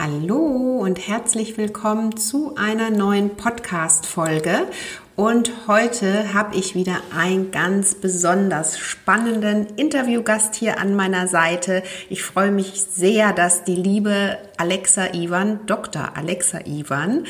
[0.00, 4.68] Hallo und herzlich willkommen zu einer neuen Podcast-Folge.
[5.16, 11.82] Und heute habe ich wieder einen ganz besonders spannenden Interviewgast hier an meiner Seite.
[12.10, 16.16] Ich freue mich sehr, dass die liebe Alexa Ivan, Dr.
[16.16, 17.24] Alexa Ivan,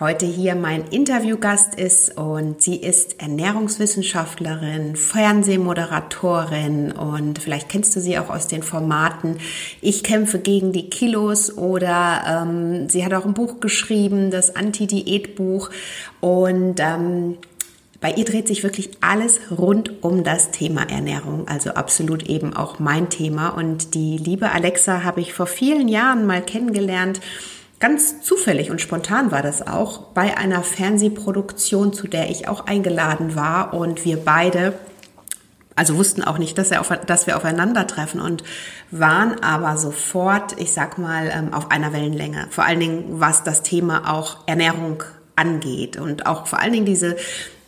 [0.00, 8.18] heute hier mein Interviewgast ist und sie ist Ernährungswissenschaftlerin, Fernsehmoderatorin und vielleicht kennst du sie
[8.18, 9.36] auch aus den Formaten
[9.80, 15.70] Ich kämpfe gegen die Kilos oder ähm, sie hat auch ein Buch geschrieben, das Anti-Diät-Buch
[16.20, 17.38] und ähm,
[18.00, 22.78] bei ihr dreht sich wirklich alles rund um das Thema Ernährung, also absolut eben auch
[22.78, 23.48] mein Thema.
[23.48, 27.20] Und die liebe Alexa habe ich vor vielen Jahren mal kennengelernt
[27.80, 33.34] Ganz zufällig und spontan war das auch bei einer Fernsehproduktion, zu der ich auch eingeladen
[33.34, 34.74] war und wir beide
[35.76, 38.44] also wussten auch nicht, dass, auf, dass wir aufeinandertreffen und
[38.90, 42.46] waren aber sofort, ich sag mal, ähm, auf einer Wellenlänge.
[42.50, 45.02] Vor allen Dingen, was das Thema auch Ernährung
[45.36, 47.16] angeht und auch vor allen Dingen diese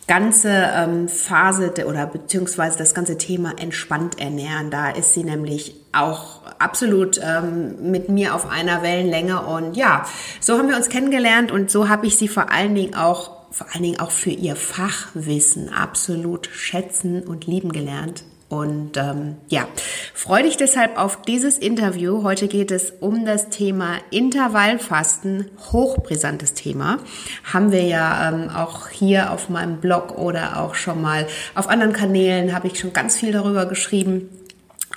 [0.07, 4.71] ganze ähm, Phase oder beziehungsweise das ganze Thema entspannt ernähren.
[4.71, 10.05] Da ist sie nämlich auch absolut ähm, mit mir auf einer Wellenlänge und ja,
[10.39, 13.67] so haben wir uns kennengelernt und so habe ich sie vor allen Dingen auch vor
[13.73, 18.23] allen Dingen auch für ihr Fachwissen absolut schätzen und lieben gelernt.
[18.49, 19.67] Und ähm, ja,
[20.13, 22.23] freue dich deshalb auf dieses Interview.
[22.23, 26.99] Heute geht es um das Thema Intervallfasten, hochbrisantes Thema.
[27.43, 31.91] Haben wir ja ähm, auch hier auf meinem Blog oder auch schon mal auf anderen
[31.91, 34.29] Kanälen habe ich schon ganz viel darüber geschrieben.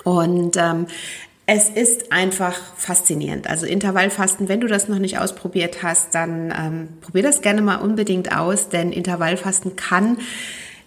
[0.04, 0.86] Und ähm,
[1.46, 3.48] es ist einfach faszinierend.
[3.48, 7.78] Also Intervallfasten, wenn du das noch nicht ausprobiert hast, dann ähm, probier das gerne mal
[7.78, 10.18] unbedingt aus, denn Intervallfasten kann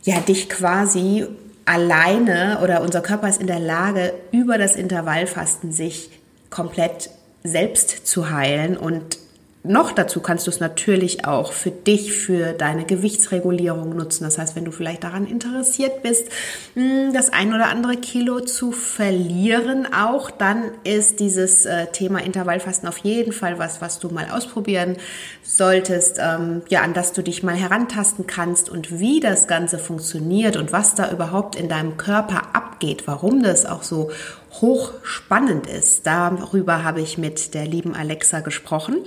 [0.03, 1.27] ja dich quasi
[1.65, 6.09] alleine oder unser Körper ist in der Lage, über das Intervallfasten sich
[6.49, 7.09] komplett
[7.43, 9.17] selbst zu heilen und
[9.65, 14.25] noch dazu kannst du es natürlich auch für dich, für deine Gewichtsregulierung nutzen.
[14.25, 16.27] Das heißt, wenn du vielleicht daran interessiert bist,
[16.73, 22.89] hm, das ein oder andere Kilo zu verlieren, auch dann ist dieses äh, Thema Intervallfasten
[22.89, 24.97] auf jeden Fall was, was du mal ausprobieren
[25.43, 30.57] solltest, ähm, ja, an das du dich mal herantasten kannst und wie das Ganze funktioniert
[30.57, 34.11] und was da überhaupt in deinem Körper abgeht, warum das auch so
[34.59, 36.05] hochspannend ist.
[36.05, 38.97] Darüber habe ich mit der lieben Alexa gesprochen.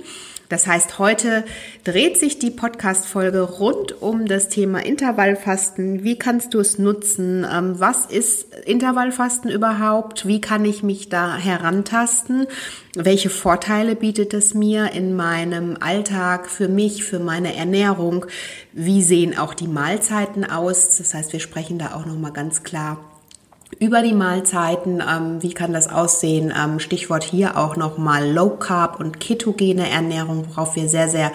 [0.49, 1.43] Das heißt, heute
[1.83, 6.03] dreht sich die Podcast-Folge rund um das Thema Intervallfasten.
[6.03, 7.45] Wie kannst du es nutzen?
[7.51, 10.25] Ähm, was ist Intervallfasten überhaupt?
[10.25, 12.47] Wie kann ich mich da herantasten?
[12.95, 18.25] Welche Vorteile bietet es mir in meinem Alltag für mich, für meine Ernährung?
[18.71, 20.97] Wie sehen auch die Mahlzeiten aus?
[20.97, 22.99] Das heißt, wir sprechen da auch nochmal ganz klar
[23.79, 26.53] über die Mahlzeiten, ähm, wie kann das aussehen?
[26.55, 31.31] Ähm, Stichwort hier auch nochmal Low Carb und ketogene Ernährung, worauf wir sehr, sehr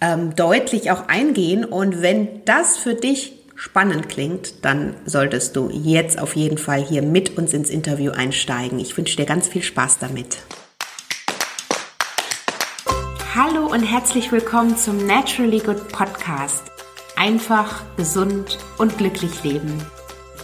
[0.00, 1.64] ähm, deutlich auch eingehen.
[1.64, 7.02] Und wenn das für dich spannend klingt, dann solltest du jetzt auf jeden Fall hier
[7.02, 8.78] mit uns ins Interview einsteigen.
[8.78, 10.38] Ich wünsche dir ganz viel Spaß damit.
[13.34, 16.64] Hallo und herzlich willkommen zum Naturally Good Podcast.
[17.16, 19.82] Einfach, gesund und glücklich leben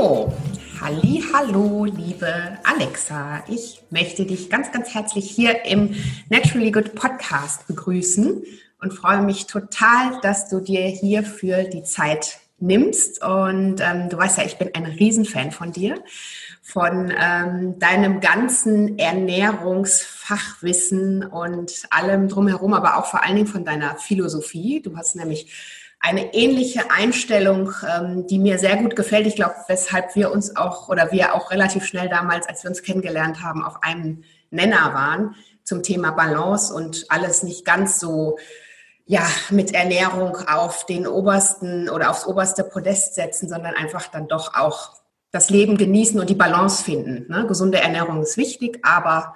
[0.00, 0.32] So,
[0.80, 3.44] Halli, hallo, liebe Alexa.
[3.48, 5.94] Ich möchte dich ganz, ganz herzlich hier im
[6.30, 8.42] Naturally Good Podcast begrüßen
[8.80, 13.22] und freue mich total, dass du dir hierfür die Zeit nimmst.
[13.22, 16.02] Und ähm, du weißt ja, ich bin ein Riesenfan von dir,
[16.62, 23.96] von ähm, deinem ganzen Ernährungsfachwissen und allem drumherum, aber auch vor allen Dingen von deiner
[23.96, 24.80] Philosophie.
[24.80, 29.26] Du hast nämlich eine ähnliche Einstellung, ähm, die mir sehr gut gefällt.
[29.26, 32.82] Ich glaube, weshalb wir uns auch oder wir auch relativ schnell damals, als wir uns
[32.82, 38.38] kennengelernt haben, auf einem Nenner waren zum Thema Balance und alles nicht ganz so
[39.04, 44.54] ja, mit Ernährung auf den obersten oder aufs oberste Podest setzen, sondern einfach dann doch
[44.54, 44.94] auch
[45.32, 47.26] das Leben genießen und die Balance finden.
[47.28, 47.46] Ne?
[47.46, 49.34] Gesunde Ernährung ist wichtig, aber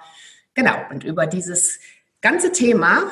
[0.53, 1.79] genau, und über dieses
[2.21, 3.03] ganze Thema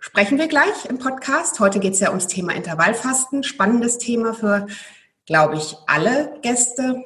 [0.00, 1.60] sprechen wir gleich im Podcast.
[1.60, 3.42] Heute geht es ja ums Thema Intervallfasten.
[3.42, 4.66] Spannendes Thema für,
[5.26, 7.04] glaube ich, alle Gäste.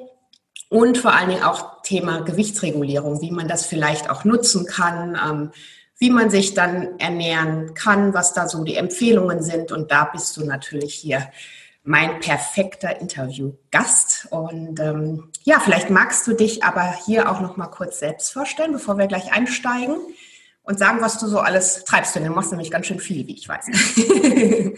[0.70, 5.50] und vor allen Dingen auch Thema Gewichtsregulierung, wie man das vielleicht auch nutzen kann, ähm,
[5.99, 9.70] wie man sich dann ernähren kann, was da so die Empfehlungen sind.
[9.70, 11.31] Und da bist du natürlich hier
[11.85, 14.29] mein perfekter Interviewgast.
[14.31, 18.73] Und ähm, ja, vielleicht magst du dich aber hier auch noch mal kurz selbst vorstellen,
[18.73, 19.96] bevor wir gleich einsteigen
[20.64, 22.16] und sagen, was du so alles treibst.
[22.16, 23.66] Denn du machst nämlich ganz schön viel, wie ich weiß.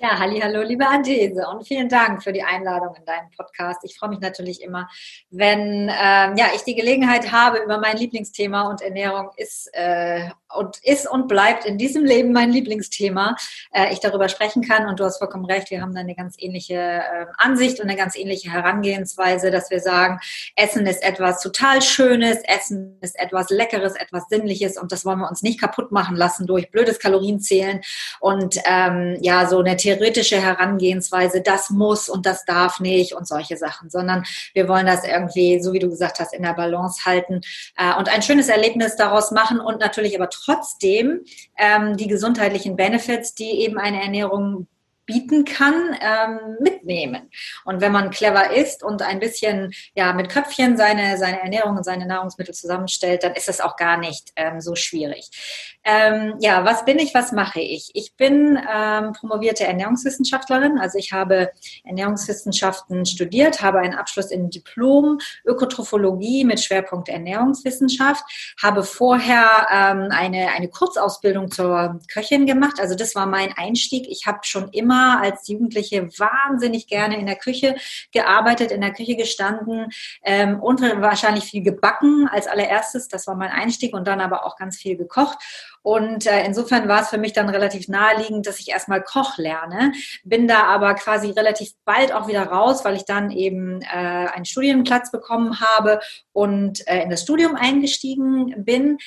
[0.00, 3.80] Ja, halli, hallo, liebe Antese und vielen Dank für die Einladung in deinen Podcast.
[3.82, 4.88] Ich freue mich natürlich immer,
[5.30, 10.78] wenn ähm, ja, ich die Gelegenheit habe, über mein Lieblingsthema und Ernährung ist äh, und
[10.82, 13.36] ist und bleibt in diesem Leben mein Lieblingsthema,
[13.72, 14.88] äh, ich darüber sprechen kann.
[14.88, 17.96] Und du hast vollkommen recht, wir haben da eine ganz ähnliche äh, Ansicht und eine
[17.96, 20.20] ganz ähnliche Herangehensweise, dass wir sagen,
[20.56, 25.28] Essen ist etwas total Schönes, Essen ist etwas Leckeres, etwas Sinnliches und das wollen wir
[25.28, 27.80] uns nicht kaputt machen lassen durch blödes Kalorienzählen
[28.20, 33.56] und ähm, ja, so eine theoretische Herangehensweise, das muss und das darf nicht und solche
[33.56, 34.24] Sachen, sondern
[34.54, 37.40] wir wollen das irgendwie, so wie du gesagt hast, in der Balance halten
[37.76, 41.20] äh, und ein schönes Erlebnis daraus machen und natürlich aber trotzdem
[41.56, 44.66] ähm, die gesundheitlichen Benefits, die eben eine Ernährung
[45.08, 47.30] bieten kann, ähm, mitnehmen.
[47.64, 51.84] Und wenn man clever ist und ein bisschen ja mit Köpfchen seine, seine Ernährung und
[51.84, 55.30] seine Nahrungsmittel zusammenstellt, dann ist das auch gar nicht ähm, so schwierig.
[55.82, 57.90] Ähm, ja, was bin ich, was mache ich?
[57.94, 61.52] Ich bin ähm, promovierte Ernährungswissenschaftlerin, also ich habe
[61.84, 68.22] Ernährungswissenschaften studiert, habe einen Abschluss in Diplom Ökotrophologie mit Schwerpunkt Ernährungswissenschaft,
[68.62, 74.06] habe vorher ähm, eine, eine Kurzausbildung zur Köchin gemacht, also das war mein Einstieg.
[74.10, 77.76] Ich habe schon immer als Jugendliche wahnsinnig gerne in der Küche
[78.12, 79.90] gearbeitet, in der Küche gestanden
[80.22, 84.56] ähm, und wahrscheinlich viel gebacken als allererstes, das war mein Einstieg und dann aber auch
[84.56, 85.38] ganz viel gekocht.
[85.82, 89.92] Und äh, insofern war es für mich dann relativ naheliegend, dass ich erstmal Koch lerne.
[90.24, 94.44] Bin da aber quasi relativ bald auch wieder raus, weil ich dann eben äh, einen
[94.44, 96.00] Studienplatz bekommen habe
[96.32, 98.98] und äh, in das Studium eingestiegen bin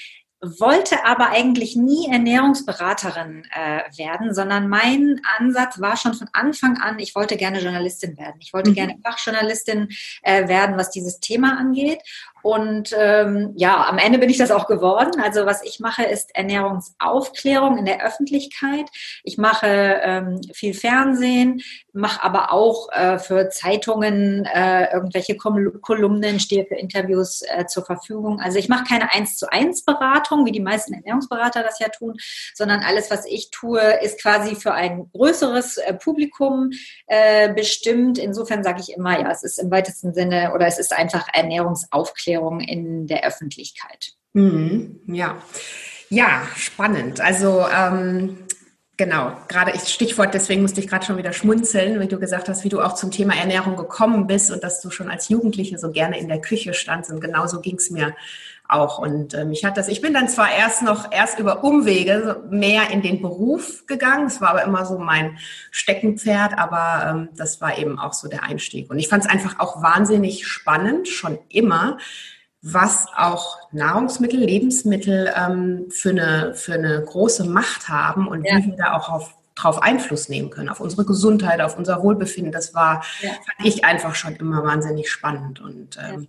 [0.41, 6.97] wollte aber eigentlich nie Ernährungsberaterin äh, werden, sondern mein Ansatz war schon von Anfang an,
[6.97, 8.37] ich wollte gerne Journalistin werden.
[8.39, 8.75] Ich wollte mhm.
[8.75, 9.89] gerne Fachjournalistin
[10.23, 11.99] äh, werden, was dieses Thema angeht.
[12.43, 15.21] Und ähm, ja, am Ende bin ich das auch geworden.
[15.21, 18.89] Also was ich mache, ist Ernährungsaufklärung in der Öffentlichkeit.
[19.23, 21.61] Ich mache ähm, viel Fernsehen,
[21.93, 28.39] mache aber auch äh, für Zeitungen äh, irgendwelche Kolumnen, stehe für Interviews äh, zur Verfügung.
[28.39, 32.15] Also ich mache keine eins zu eins Beratung, wie die meisten Ernährungsberater das ja tun,
[32.53, 36.71] sondern alles, was ich tue, ist quasi für ein größeres äh, Publikum
[37.07, 38.17] äh, bestimmt.
[38.17, 42.30] Insofern sage ich immer, ja, es ist im weitesten Sinne oder es ist einfach Ernährungsaufklärung.
[42.31, 44.13] Aufklärung in der Öffentlichkeit.
[44.33, 45.41] Mhm, ja.
[46.09, 47.21] Ja, spannend.
[47.21, 48.37] Also ähm,
[48.97, 52.63] genau, gerade ich Stichwort, deswegen musste ich gerade schon wieder schmunzeln, wie du gesagt hast,
[52.65, 55.91] wie du auch zum Thema Ernährung gekommen bist und dass du schon als Jugendliche so
[55.91, 57.11] gerne in der Küche standst.
[57.11, 58.13] Und genauso ging es mir
[58.71, 58.97] auch.
[58.97, 62.89] Und äh, mich hat das, ich bin dann zwar erst noch, erst über Umwege mehr
[62.91, 64.25] in den Beruf gegangen.
[64.25, 65.37] Das war aber immer so mein
[65.71, 68.89] Steckenpferd, aber ähm, das war eben auch so der Einstieg.
[68.89, 71.97] Und ich fand es einfach auch wahnsinnig spannend, schon immer,
[72.61, 78.57] was auch Nahrungsmittel, Lebensmittel ähm, für, eine, für eine große Macht haben und ja.
[78.57, 82.51] wie wir da auch auf darauf Einfluss nehmen können, auf unsere Gesundheit, auf unser Wohlbefinden.
[82.51, 83.29] Das war, ja.
[83.29, 85.59] fand ich einfach schon immer wahnsinnig spannend.
[85.59, 86.27] Und ähm, ja.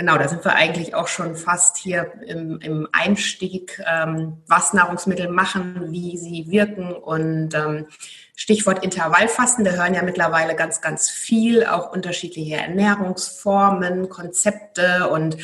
[0.00, 5.28] Genau, da sind wir eigentlich auch schon fast hier im, im Einstieg, ähm, was Nahrungsmittel
[5.28, 7.86] machen, wie sie wirken und ähm,
[8.34, 15.36] Stichwort Intervallfasten, da hören ja mittlerweile ganz, ganz viel, auch unterschiedliche Ernährungsformen, Konzepte und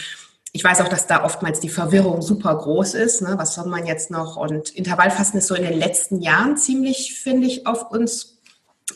[0.53, 3.21] ich weiß auch, dass da oftmals die Verwirrung super groß ist.
[3.21, 3.35] Ne?
[3.37, 4.39] Was soll man jetzt noch?
[4.39, 8.36] Und Intervallfasten ist so in den letzten Jahren ziemlich, finde ich, auf uns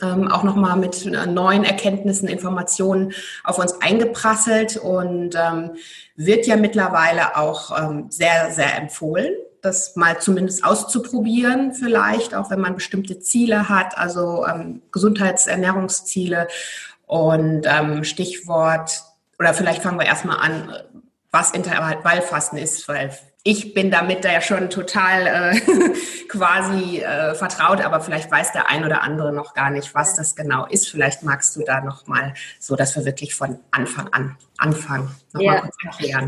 [0.02, 3.12] ähm, auch nochmal mit äh, neuen Erkenntnissen, Informationen
[3.44, 5.72] auf uns eingeprasselt und ähm,
[6.16, 12.60] wird ja mittlerweile auch ähm, sehr, sehr empfohlen, das mal zumindest auszuprobieren, vielleicht, auch wenn
[12.60, 16.48] man bestimmte Ziele hat, also ähm, Gesundheitsernährungsziele
[17.06, 19.02] und ähm, Stichwort,
[19.38, 20.72] oder vielleicht fangen wir erstmal an,
[21.30, 23.10] was Intervallfasten ist, weil
[23.42, 25.60] ich bin damit da ja schon total äh,
[26.28, 30.36] quasi äh, vertraut, aber vielleicht weiß der ein oder andere noch gar nicht, was das
[30.36, 30.88] genau ist.
[30.88, 35.08] Vielleicht magst du da noch mal so, dass wir wirklich von Anfang an anfangen.
[35.38, 35.62] Ja.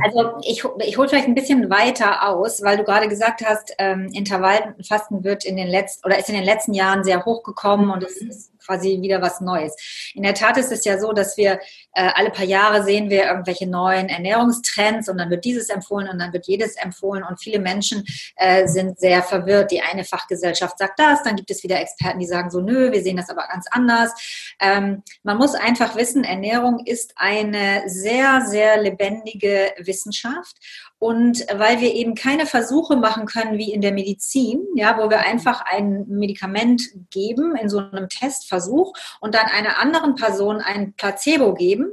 [0.02, 4.08] Also ich, ich hole vielleicht ein bisschen weiter aus, weil du gerade gesagt hast, ähm,
[4.14, 8.16] Intervallfasten wird in den letzten oder ist in den letzten Jahren sehr hochgekommen und es
[8.16, 9.74] ist quasi wieder was Neues.
[10.14, 11.60] In der Tat ist es ja so, dass wir
[11.94, 16.18] äh, alle paar Jahre sehen wir irgendwelche neuen Ernährungstrends und dann wird dieses empfohlen und
[16.18, 18.04] dann wird jedes empfohlen und viele Menschen
[18.36, 19.70] äh, sind sehr verwirrt.
[19.70, 23.02] Die eine Fachgesellschaft sagt das, dann gibt es wieder Experten, die sagen so, nö, wir
[23.02, 24.12] sehen das aber ganz anders.
[24.60, 30.56] Ähm, man muss einfach wissen, Ernährung ist eine sehr, sehr lebendige Wissenschaft
[31.02, 35.18] und weil wir eben keine Versuche machen können wie in der Medizin, ja, wo wir
[35.18, 36.80] einfach ein Medikament
[37.10, 41.92] geben in so einem Testversuch und dann einer anderen Person ein Placebo geben,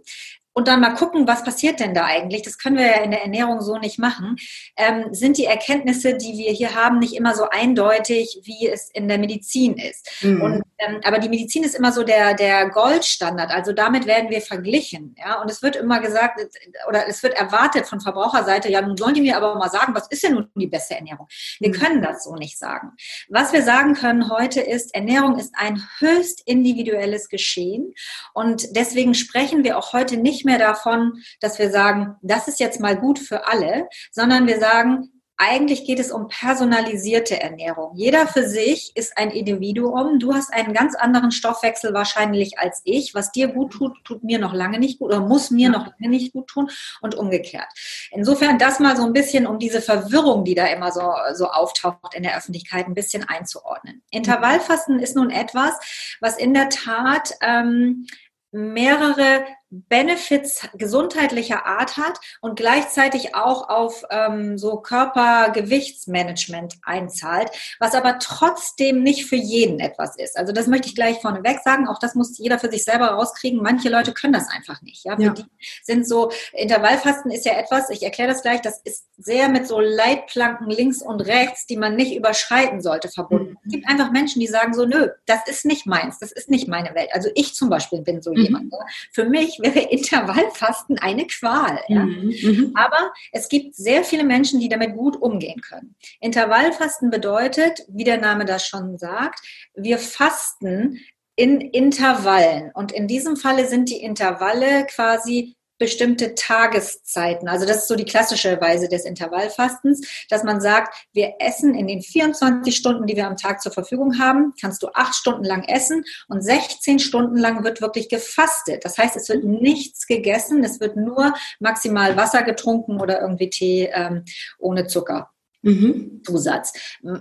[0.60, 2.42] und dann mal gucken, was passiert denn da eigentlich?
[2.42, 4.36] Das können wir ja in der Ernährung so nicht machen.
[4.76, 9.08] Ähm, sind die Erkenntnisse, die wir hier haben, nicht immer so eindeutig, wie es in
[9.08, 10.10] der Medizin ist?
[10.22, 10.42] Mhm.
[10.42, 13.52] Und, ähm, aber die Medizin ist immer so der, der Goldstandard.
[13.52, 15.16] Also damit werden wir verglichen.
[15.18, 15.42] Ja?
[15.42, 16.42] Und es wird immer gesagt,
[16.90, 20.08] oder es wird erwartet von Verbraucherseite, ja, nun sollen die mir aber mal sagen, was
[20.10, 21.28] ist denn nun die beste Ernährung?
[21.62, 21.74] Wir mhm.
[21.74, 22.92] können das so nicht sagen.
[23.30, 27.94] Was wir sagen können heute ist, Ernährung ist ein höchst individuelles Geschehen.
[28.34, 32.60] Und deswegen sprechen wir auch heute nicht mehr mehr davon, dass wir sagen, das ist
[32.60, 37.96] jetzt mal gut für alle, sondern wir sagen, eigentlich geht es um personalisierte Ernährung.
[37.96, 40.20] Jeder für sich ist ein Individuum.
[40.20, 43.16] Du hast einen ganz anderen Stoffwechsel wahrscheinlich als ich.
[43.16, 46.10] Was dir gut tut, tut mir noch lange nicht gut oder muss mir noch lange
[46.10, 47.68] nicht gut tun und umgekehrt.
[48.12, 52.16] Insofern das mal so ein bisschen, um diese Verwirrung, die da immer so, so auftaucht
[52.16, 54.04] in der Öffentlichkeit, ein bisschen einzuordnen.
[54.12, 55.72] Intervallfasten ist nun etwas,
[56.20, 58.08] was in der Tat ähm,
[58.52, 68.18] mehrere Benefits gesundheitlicher Art hat und gleichzeitig auch auf ähm, so Körpergewichtsmanagement einzahlt, was aber
[68.20, 70.38] trotzdem nicht für jeden etwas ist.
[70.38, 71.88] Also das möchte ich gleich vorneweg sagen.
[71.88, 73.62] Auch das muss jeder für sich selber rauskriegen.
[73.62, 75.06] Manche Leute können das einfach nicht.
[75.06, 75.34] Ja, für ja.
[75.34, 75.46] die
[75.84, 77.90] sind so Intervallfasten ist ja etwas.
[77.92, 78.62] Ich erkläre das gleich.
[78.62, 83.52] Das ist sehr mit so Leitplanken links und rechts, die man nicht überschreiten sollte, verbunden.
[83.52, 83.58] Mhm.
[83.66, 86.68] Es gibt einfach Menschen, die sagen so, nö, das ist nicht meins, das ist nicht
[86.68, 87.10] meine Welt.
[87.14, 88.42] Also ich zum Beispiel bin so mhm.
[88.42, 88.74] jemand.
[89.12, 91.80] Für mich wäre Intervallfasten eine Qual.
[91.88, 92.06] Ja?
[92.06, 92.74] Mhm, mhm.
[92.76, 95.96] Aber es gibt sehr viele Menschen, die damit gut umgehen können.
[96.20, 99.40] Intervallfasten bedeutet, wie der Name das schon sagt,
[99.76, 101.00] wir fasten
[101.36, 102.72] in Intervallen.
[102.74, 107.48] Und in diesem Falle sind die Intervalle quasi bestimmte Tageszeiten.
[107.48, 111.88] Also das ist so die klassische Weise des Intervallfastens, dass man sagt, wir essen in
[111.88, 115.64] den 24 Stunden, die wir am Tag zur Verfügung haben, kannst du acht Stunden lang
[115.64, 118.86] essen und 16 Stunden lang wird wirklich gefastet.
[118.86, 123.90] Das heißt, es wird nichts gegessen, es wird nur maximal Wasser getrunken oder irgendwie Tee
[123.92, 124.26] ähm,
[124.60, 125.32] ohne Zucker.
[125.62, 126.22] Mhm.
[126.26, 126.74] Zusatz.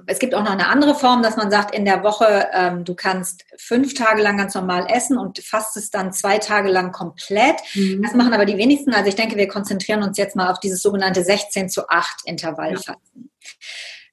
[0.07, 2.95] Es gibt auch noch eine andere Form, dass man sagt, in der Woche, ähm, du
[2.95, 7.57] kannst fünf Tage lang ganz normal essen und fastest dann zwei Tage lang komplett.
[7.75, 8.03] Mhm.
[8.03, 8.95] Das machen aber die wenigsten.
[8.95, 13.31] Also ich denke, wir konzentrieren uns jetzt mal auf dieses sogenannte 16 zu 8 Intervallfasten.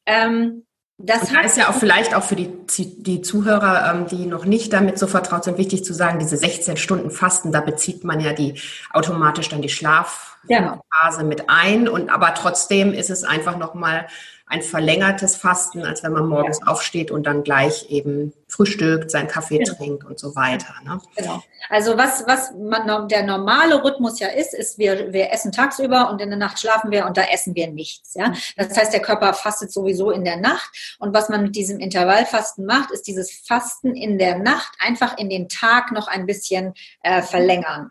[0.07, 0.25] Ja.
[0.25, 0.65] Ähm,
[0.97, 4.71] das und heißt ja auch vielleicht auch für die, die Zuhörer, ähm, die noch nicht
[4.71, 8.31] damit so vertraut sind, wichtig zu sagen, diese 16 Stunden Fasten, da bezieht man ja
[8.31, 8.59] die
[8.91, 10.81] automatisch dann die Schlaf genau.
[10.93, 11.87] Phase mit ein.
[11.87, 14.07] Und aber trotzdem ist es einfach nochmal
[14.47, 16.67] ein verlängertes Fasten, als wenn man morgens ja.
[16.67, 19.73] aufsteht und dann gleich eben frühstückt, seinen Kaffee genau.
[19.73, 20.75] trinkt und so weiter.
[20.83, 21.01] Ne?
[21.15, 21.43] Genau.
[21.69, 26.21] Also was, was man, der normale Rhythmus ja ist, ist, wir, wir essen tagsüber und
[26.21, 28.13] in der Nacht schlafen wir und da essen wir nichts.
[28.13, 28.33] Ja?
[28.55, 30.97] Das heißt, der Körper fastet sowieso in der Nacht.
[30.99, 35.29] Und was man mit diesem Intervallfasten macht, ist dieses Fasten in der Nacht einfach in
[35.29, 37.89] den Tag noch ein bisschen äh, verlängern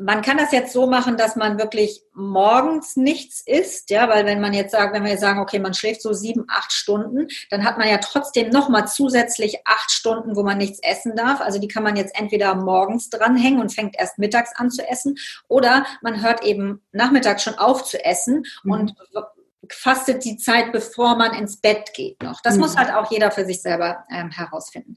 [0.00, 4.40] man kann das jetzt so machen, dass man wirklich morgens nichts isst, ja, weil wenn
[4.40, 7.64] man jetzt sagt, wenn wir jetzt sagen, okay, man schläft so sieben, acht Stunden, dann
[7.64, 11.40] hat man ja trotzdem nochmal zusätzlich acht Stunden, wo man nichts essen darf.
[11.40, 15.16] Also die kann man jetzt entweder morgens dranhängen und fängt erst mittags an zu essen
[15.48, 18.72] oder man hört eben nachmittags schon auf zu essen mhm.
[18.72, 18.94] und
[19.70, 22.40] fastet die Zeit, bevor man ins Bett geht noch.
[22.40, 22.60] Das mhm.
[22.60, 24.96] muss halt auch jeder für sich selber ähm, herausfinden.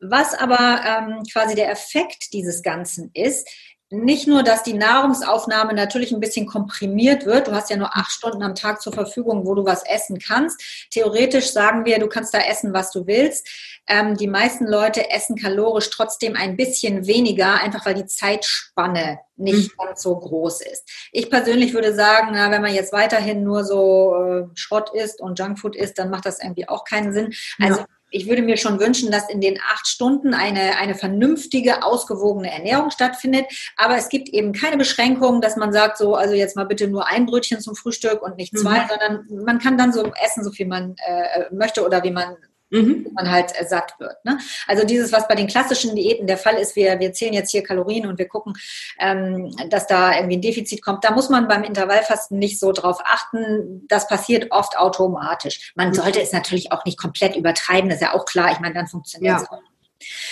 [0.00, 3.48] Was aber ähm, quasi der Effekt dieses Ganzen ist,
[3.94, 7.48] nicht nur, dass die Nahrungsaufnahme natürlich ein bisschen komprimiert wird.
[7.48, 10.88] Du hast ja nur acht Stunden am Tag zur Verfügung, wo du was essen kannst.
[10.90, 13.48] Theoretisch sagen wir, du kannst da essen, was du willst.
[13.86, 19.70] Ähm, die meisten Leute essen kalorisch trotzdem ein bisschen weniger, einfach weil die Zeitspanne nicht
[19.72, 19.84] mhm.
[19.84, 20.88] ganz so groß ist.
[21.12, 25.38] Ich persönlich würde sagen, na, wenn man jetzt weiterhin nur so äh, Schrott isst und
[25.38, 27.34] Junkfood isst, dann macht das irgendwie auch keinen Sinn.
[27.60, 31.82] Also ja ich würde mir schon wünschen, dass in den acht Stunden eine, eine vernünftige,
[31.82, 33.46] ausgewogene Ernährung stattfindet.
[33.76, 37.08] Aber es gibt eben keine Beschränkungen, dass man sagt, so, also jetzt mal bitte nur
[37.08, 38.88] ein Brötchen zum Frühstück und nicht zwei, mhm.
[38.88, 42.36] sondern man kann dann so essen, so viel man äh, möchte oder wie man
[42.70, 43.06] mhm.
[43.14, 44.24] man halt satt wird.
[44.24, 44.38] Ne?
[44.66, 47.62] Also dieses, was bei den klassischen Diäten der Fall ist, wir, wir zählen jetzt hier
[47.62, 48.54] Kalorien und wir gucken,
[48.98, 51.04] ähm, dass da irgendwie ein Defizit kommt.
[51.04, 53.86] Da muss man beim Intervallfasten nicht so drauf achten.
[53.88, 55.72] Das passiert oft automatisch.
[55.74, 58.52] Man sollte es natürlich auch nicht komplett übertreiben, das ist ja auch klar.
[58.52, 59.52] Ich meine, dann funktioniert es ja.
[59.52, 59.73] auch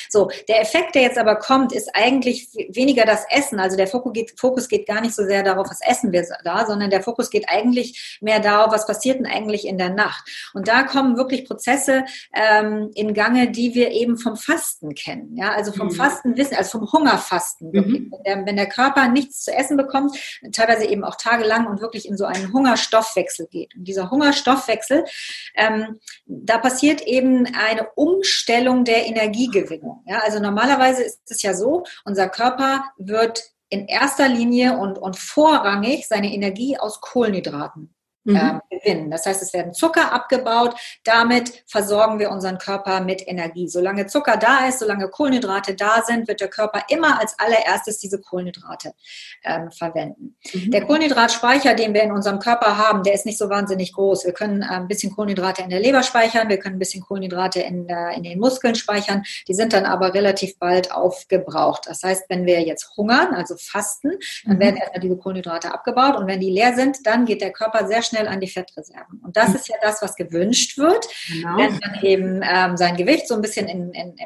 [0.09, 3.61] So, der Effekt, der jetzt aber kommt, ist eigentlich weniger das Essen.
[3.61, 6.67] Also der Fokus geht, Fokus geht gar nicht so sehr darauf, was essen wir da,
[6.67, 10.29] sondern der Fokus geht eigentlich mehr darauf, was passiert denn eigentlich in der Nacht.
[10.55, 15.37] Und da kommen wirklich Prozesse ähm, in Gange, die wir eben vom Fasten kennen.
[15.37, 15.93] Ja, also vom mhm.
[15.93, 17.71] Fasten wissen, also vom Hungerfasten.
[17.71, 18.13] Mhm.
[18.13, 20.17] Wenn, der, wenn der Körper nichts zu essen bekommt,
[20.53, 23.75] teilweise eben auch tagelang und wirklich in so einen Hungerstoffwechsel geht.
[23.75, 25.05] Und dieser Hungerstoffwechsel,
[25.55, 29.62] ähm, da passiert eben eine Umstellung der Energiegewinnung.
[30.07, 35.17] Ja, also normalerweise ist es ja so, unser Körper wird in erster Linie und, und
[35.17, 38.37] vorrangig seine Energie aus Kohlenhydraten mhm.
[38.37, 39.11] ähm, gewinnen.
[39.11, 40.75] Das heißt, es werden Zucker abgebaut.
[41.05, 43.69] Damit versorgen wir unseren Körper mit Energie.
[43.69, 48.21] Solange Zucker da ist, solange Kohlenhydrate da sind, wird der Körper immer als allererstes diese
[48.21, 48.95] Kohlenhydrate
[49.45, 50.37] ähm, verwenden.
[50.53, 50.71] Mhm.
[50.71, 54.25] Der Kohlenhydratspeicher, den wir in unserem Körper haben, der ist nicht so wahnsinnig groß.
[54.25, 57.61] Wir können äh, ein bisschen Kohlenhydrate in der Leber speichern, wir können ein bisschen Kohlenhydrate
[57.61, 59.23] in, äh, in den Muskeln speichern.
[59.49, 61.87] Die sind dann aber relativ bald aufgebraucht.
[61.87, 64.13] Das heißt, wenn wir jetzt hungern, also fasten,
[64.45, 64.61] dann mhm.
[64.61, 68.03] werden erstmal diese Kohlenhydrate abgebaut und wenn die leer sind, dann geht der Körper sehr
[68.03, 69.21] schnell schnell an die Fettreserven.
[69.25, 71.57] Und das ist ja das, was gewünscht wird, genau.
[71.57, 74.17] wenn man eben ähm, sein Gewicht so ein bisschen in, in,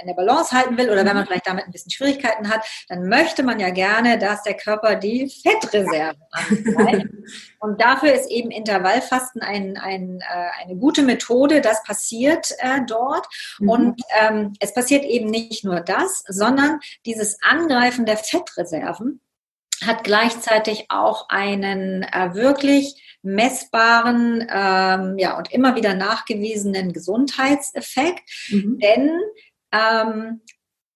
[0.00, 3.08] in der Balance halten will oder wenn man vielleicht damit ein bisschen Schwierigkeiten hat, dann
[3.08, 7.08] möchte man ja gerne, dass der Körper die Fettreserven anzeigt.
[7.60, 11.60] Und dafür ist eben Intervallfasten ein, ein, äh, eine gute Methode.
[11.60, 13.26] Das passiert äh, dort.
[13.58, 13.68] Mhm.
[13.68, 19.20] Und ähm, es passiert eben nicht nur das, sondern dieses Angreifen der Fettreserven
[19.86, 28.22] hat gleichzeitig auch einen äh, wirklich messbaren ähm, ja, und immer wieder nachgewiesenen Gesundheitseffekt.
[28.50, 28.78] Mhm.
[28.78, 29.18] Denn
[29.72, 30.40] ähm,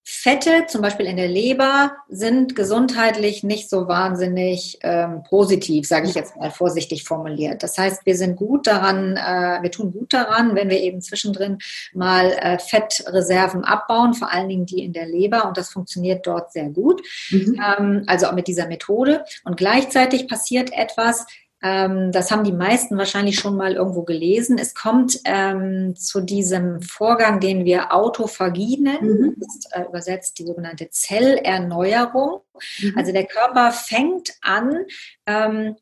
[0.09, 6.15] Fette, zum Beispiel in der Leber, sind gesundheitlich nicht so wahnsinnig ähm, positiv, sage ich
[6.15, 7.65] jetzt mal vorsichtig formuliert.
[7.65, 11.59] Das heißt, wir sind gut daran, äh, wir tun gut daran, wenn wir eben zwischendrin
[11.93, 16.53] mal äh, Fettreserven abbauen, vor allen Dingen die in der Leber, und das funktioniert dort
[16.53, 17.03] sehr gut.
[17.31, 17.61] Mhm.
[17.77, 19.25] Ähm, also auch mit dieser Methode.
[19.43, 21.27] Und gleichzeitig passiert etwas,
[21.63, 24.59] ähm, das haben die meisten wahrscheinlich schon mal irgendwo gelesen.
[24.59, 29.35] Es kommt ähm, zu diesem Vorgang, den wir Autophagie nennen, mhm.
[29.39, 32.43] das ist, äh, übersetzt die sogenannte Zellerneuerung.
[32.81, 32.95] Mhm.
[32.97, 34.85] Also der Körper fängt an,
[35.27, 35.77] ähm,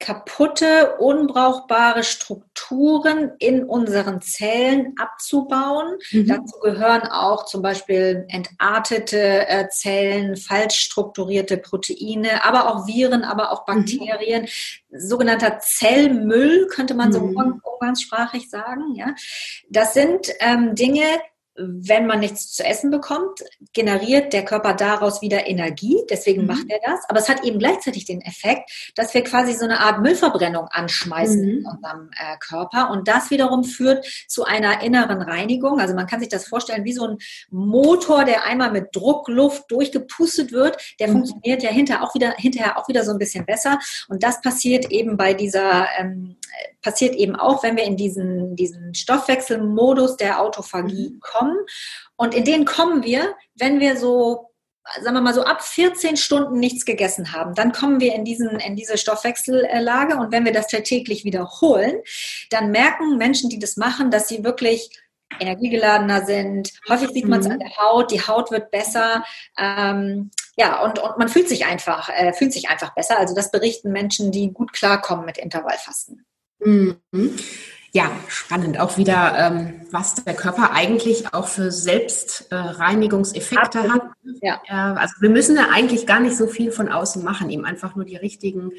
[0.00, 5.98] kaputte, unbrauchbare Strukturen in unseren Zellen abzubauen.
[6.10, 6.26] Mhm.
[6.26, 13.52] Dazu gehören auch zum Beispiel entartete äh, Zellen, falsch strukturierte Proteine, aber auch Viren, aber
[13.52, 13.84] auch mhm.
[13.84, 14.48] Bakterien.
[14.88, 14.98] Mhm.
[14.98, 17.60] Sogenannter Zellmüll könnte man so mhm.
[17.62, 18.94] umgangssprachig sagen.
[18.94, 19.14] Ja,
[19.68, 21.04] das sind ähm, Dinge,
[21.60, 25.98] wenn man nichts zu essen bekommt, generiert der Körper daraus wieder Energie.
[26.08, 26.48] Deswegen mhm.
[26.48, 27.00] macht er das.
[27.08, 31.42] Aber es hat eben gleichzeitig den Effekt, dass wir quasi so eine Art Müllverbrennung anschmeißen
[31.42, 31.48] mhm.
[31.48, 32.90] in unserem äh, Körper.
[32.90, 35.80] Und das wiederum führt zu einer inneren Reinigung.
[35.80, 37.18] Also man kann sich das vorstellen wie so ein
[37.50, 40.76] Motor, der einmal mit Druckluft durchgepustet wird.
[40.98, 41.12] Der mhm.
[41.12, 43.78] funktioniert ja hinterher auch wieder, hinterher auch wieder so ein bisschen besser.
[44.08, 46.36] Und das passiert eben bei dieser, ähm,
[46.82, 51.20] passiert eben auch, wenn wir in diesen, diesen Stoffwechselmodus der Autophagie mhm.
[51.20, 51.56] kommen.
[52.16, 54.50] Und in den kommen wir, wenn wir so
[55.02, 58.58] sagen wir mal so ab 14 Stunden nichts gegessen haben, dann kommen wir in, diesen,
[58.58, 62.00] in diese Stoffwechsellage und wenn wir das täglich wiederholen,
[62.50, 64.90] dann merken Menschen, die das machen, dass sie wirklich
[65.38, 66.72] energiegeladener sind.
[66.88, 67.52] Häufig sieht man es mhm.
[67.52, 69.24] an der Haut, die Haut wird besser.
[69.56, 73.18] Ähm, ja, und, und man fühlt sich einfach, äh, fühlt sich einfach besser.
[73.18, 76.26] Also das berichten Menschen, die gut klarkommen mit Intervallfasten.
[76.64, 76.96] Mhm.
[77.92, 78.78] Ja, spannend.
[78.78, 84.02] Auch wieder, ähm, was der Körper eigentlich auch für Selbstreinigungseffekte äh, hat.
[84.42, 84.60] Ja.
[84.68, 87.96] Äh, also wir müssen da eigentlich gar nicht so viel von außen machen, ihm einfach
[87.96, 88.70] nur die richtigen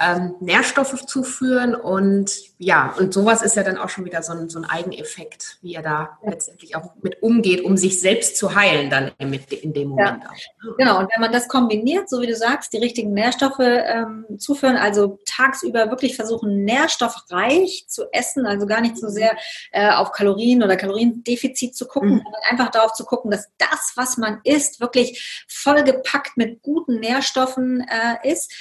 [0.00, 4.48] ähm, Nährstoffe zuführen und ja, und sowas ist ja dann auch schon wieder so ein,
[4.48, 6.30] so ein Eigeneffekt, wie er da ja.
[6.30, 10.30] letztendlich auch mit umgeht, um sich selbst zu heilen dann mit, in dem Moment ja.
[10.30, 10.76] auch.
[10.78, 14.76] Genau, und wenn man das kombiniert, so wie du sagst, die richtigen Nährstoffe ähm, zuführen,
[14.76, 19.36] also tagsüber wirklich versuchen, nährstoffreich zu essen, also gar nicht so sehr
[19.72, 22.22] äh, auf Kalorien oder Kaloriendefizit zu gucken, mhm.
[22.22, 27.80] sondern einfach darauf zu gucken, dass das, was man isst, wirklich vollgepackt mit guten Nährstoffen
[27.80, 28.54] äh, ist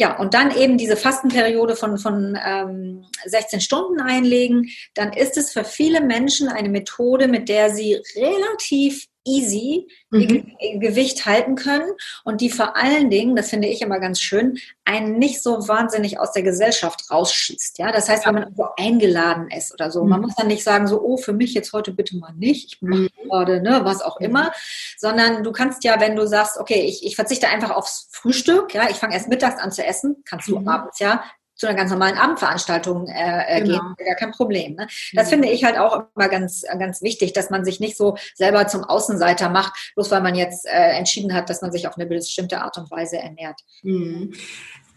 [0.00, 5.52] ja, und dann eben diese Fastenperiode von, von ähm, 16 Stunden einlegen, dann ist es
[5.52, 10.56] für viele Menschen eine Methode, mit der sie relativ easy mhm.
[10.80, 11.90] Gewicht halten können
[12.24, 16.18] und die vor allen Dingen, das finde ich immer ganz schön, einen nicht so wahnsinnig
[16.18, 17.78] aus der Gesellschaft rausschießt.
[17.78, 20.10] Ja, das heißt, wenn man irgendwo eingeladen ist oder so, mhm.
[20.10, 22.82] man muss dann nicht sagen so, oh, für mich jetzt heute bitte mal nicht, ich
[22.82, 23.28] mache mhm.
[23.28, 24.52] gerade, ne, was auch immer,
[24.96, 28.88] sondern du kannst ja, wenn du sagst, okay, ich, ich verzichte einfach aufs Frühstück, ja,
[28.90, 30.68] ich fange erst mittags an zu essen, kannst du mhm.
[30.68, 31.22] abends ja
[31.60, 33.80] zu einer ganz normalen Abendveranstaltung äh, äh genau.
[33.96, 34.76] gehen, gar kein Problem.
[34.76, 34.86] Ne?
[35.12, 35.30] Das mhm.
[35.30, 38.82] finde ich halt auch immer ganz, ganz wichtig, dass man sich nicht so selber zum
[38.82, 42.62] Außenseiter macht, bloß weil man jetzt äh, entschieden hat, dass man sich auf eine bestimmte
[42.62, 43.60] Art und Weise ernährt.
[43.82, 44.32] Mhm.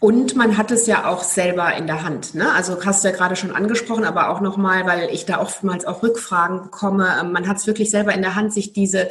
[0.00, 2.34] Und man hat es ja auch selber in der Hand.
[2.34, 2.50] Ne?
[2.52, 6.02] Also hast du ja gerade schon angesprochen, aber auch nochmal, weil ich da oftmals auch
[6.02, 7.28] Rückfragen bekomme.
[7.30, 9.10] Man hat es wirklich selber in der Hand, sich diese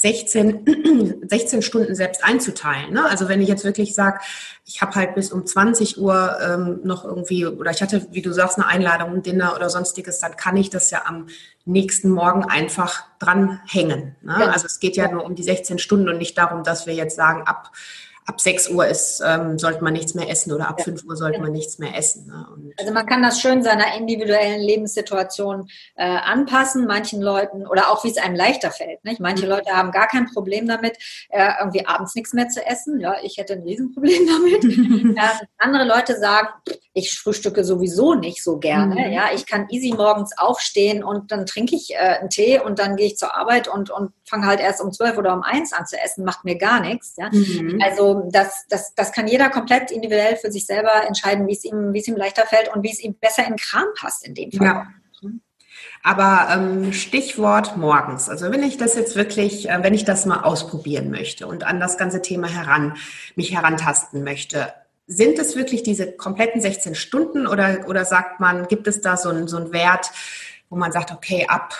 [0.00, 2.92] 16, 16 Stunden selbst einzuteilen.
[2.92, 3.04] Ne?
[3.04, 4.20] Also wenn ich jetzt wirklich sage,
[4.64, 8.32] ich habe halt bis um 20 Uhr ähm, noch irgendwie, oder ich hatte, wie du
[8.32, 11.26] sagst, eine Einladung, ein Dinner oder sonstiges, dann kann ich das ja am
[11.64, 14.16] nächsten Morgen einfach dranhängen.
[14.22, 14.36] Ne?
[14.40, 14.46] Ja.
[14.50, 17.16] Also es geht ja nur um die 16 Stunden und nicht darum, dass wir jetzt
[17.16, 17.70] sagen, ab
[18.30, 20.84] ab 6 Uhr ist, ähm, sollte man nichts mehr essen oder ab ja.
[20.84, 22.26] 5 Uhr sollte man nichts mehr essen.
[22.28, 22.72] Ne?
[22.78, 28.10] also man kann das schön seiner individuellen Lebenssituation äh, anpassen, manchen Leuten oder auch wie
[28.10, 29.04] es einem leichter fällt.
[29.04, 29.20] Nicht?
[29.20, 29.50] Manche mhm.
[29.50, 30.96] Leute haben gar kein Problem damit,
[31.30, 33.00] äh, irgendwie abends nichts mehr zu essen.
[33.00, 34.64] Ja, ich hätte ein Riesenproblem damit.
[35.18, 36.48] äh, andere Leute sagen,
[36.92, 39.06] ich frühstücke sowieso nicht so gerne.
[39.08, 39.12] Mhm.
[39.12, 42.96] Ja, ich kann easy morgens aufstehen und dann trinke ich äh, einen Tee und dann
[42.96, 45.86] gehe ich zur Arbeit und, und fange halt erst um 12 oder um 1 an
[45.86, 47.14] zu essen, macht mir gar nichts.
[47.16, 47.28] Ja?
[47.30, 47.80] Mhm.
[47.82, 51.92] Also das, das, das kann jeder komplett individuell für sich selber entscheiden, wie es ihm,
[51.92, 54.52] wie es ihm leichter fällt und wie es ihm besser in Kram passt in dem
[54.52, 54.66] Fall.
[54.66, 54.86] Ja.
[56.02, 58.28] Aber ähm, Stichwort morgens.
[58.28, 61.78] Also wenn ich das jetzt wirklich, äh, wenn ich das mal ausprobieren möchte und an
[61.78, 62.96] das ganze Thema heran,
[63.36, 64.72] mich herantasten möchte,
[65.06, 69.28] sind es wirklich diese kompletten 16 Stunden oder, oder sagt man, gibt es da so
[69.28, 70.10] einen, so einen Wert,
[70.70, 71.74] wo man sagt, okay, ab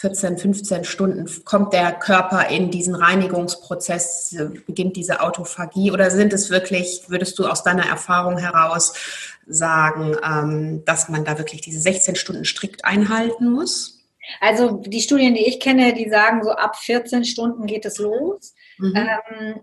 [0.00, 6.50] 14, 15 Stunden kommt der Körper in diesen Reinigungsprozess, beginnt diese Autophagie oder sind es
[6.50, 8.94] wirklich, würdest du aus deiner Erfahrung heraus
[9.46, 13.98] sagen, ähm, dass man da wirklich diese 16 Stunden strikt einhalten muss?
[14.40, 18.54] Also die Studien, die ich kenne, die sagen, so ab 14 Stunden geht es los.
[18.78, 18.94] Mhm.
[18.94, 19.60] Ähm,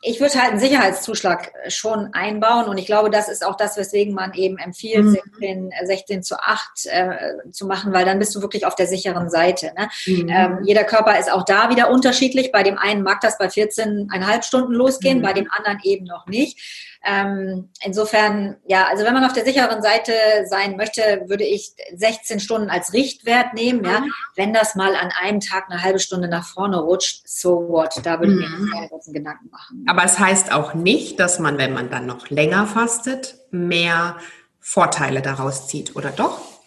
[0.00, 3.76] ich würde halt einen Sicherheitszuschlag äh, schon einbauen und ich glaube, das ist auch das,
[3.76, 5.18] weswegen man eben empfiehlt, mhm.
[5.40, 8.86] 16, 16 äh, zu 8 äh, zu machen, weil dann bist du wirklich auf der
[8.86, 9.72] sicheren Seite.
[9.76, 9.88] Ne?
[10.06, 10.28] Mhm.
[10.28, 12.52] Ähm, jeder Körper ist auch da wieder unterschiedlich.
[12.52, 15.22] Bei dem einen mag das bei 14,5 Stunden losgehen, mhm.
[15.22, 16.87] bei dem anderen eben noch nicht.
[17.04, 20.12] Ähm, insofern, ja, also wenn man auf der sicheren Seite
[20.46, 23.84] sein möchte, würde ich 16 Stunden als Richtwert nehmen.
[23.84, 24.00] Ja?
[24.00, 24.12] Mhm.
[24.34, 28.18] Wenn das mal an einem Tag eine halbe Stunde nach vorne rutscht, so what, da
[28.18, 28.70] würde ich mir mhm.
[28.72, 29.84] keine großen Gedanken machen.
[29.88, 34.16] Aber es heißt auch nicht, dass man, wenn man dann noch länger fastet, mehr
[34.60, 36.57] Vorteile daraus zieht, oder doch?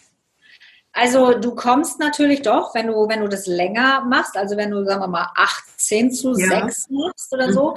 [0.93, 4.83] Also du kommst natürlich doch, wenn du, wenn du das länger machst, also wenn du,
[4.83, 6.65] sagen wir mal, 18 zu ja.
[6.65, 7.75] 6 machst oder so,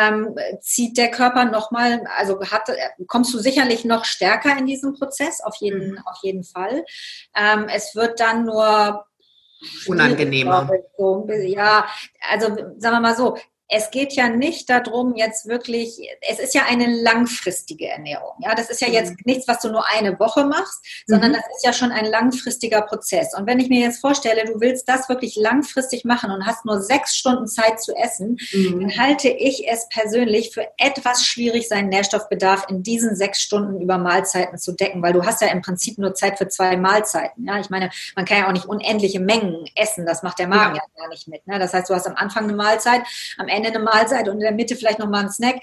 [0.00, 2.68] ähm, zieht der Körper nochmal, also hat,
[3.06, 5.98] kommst du sicherlich noch stärker in diesen Prozess, auf jeden, mhm.
[6.06, 6.84] auf jeden Fall.
[7.36, 9.06] Ähm, es wird dann nur
[9.86, 10.68] unangenehmer.
[11.46, 11.86] Ja,
[12.30, 12.48] also
[12.78, 13.36] sagen wir mal so,
[13.68, 18.34] es geht ja nicht darum, jetzt wirklich, es ist ja eine langfristige Ernährung.
[18.40, 19.16] Ja, das ist ja jetzt mhm.
[19.24, 21.34] nichts, was du nur eine Woche machst, sondern mhm.
[21.34, 23.34] das ist ja schon ein langfristiger Prozess.
[23.36, 26.80] Und wenn ich mir jetzt vorstelle, du willst das wirklich langfristig machen und hast nur
[26.80, 28.80] sechs Stunden Zeit zu essen, mhm.
[28.80, 33.98] dann halte ich es persönlich für etwas schwierig, seinen Nährstoffbedarf in diesen sechs Stunden über
[33.98, 37.44] Mahlzeiten zu decken, weil du hast ja im Prinzip nur Zeit für zwei Mahlzeiten.
[37.44, 40.06] Ja, ich meine, man kann ja auch nicht unendliche Mengen essen.
[40.06, 41.46] Das macht der Magen ja, ja gar nicht mit.
[41.48, 41.58] Ne?
[41.58, 43.02] Das heißt, du hast am Anfang eine Mahlzeit,
[43.38, 45.56] am Ende Ende eine Mahlzeit und in der Mitte vielleicht nochmal ein Snack.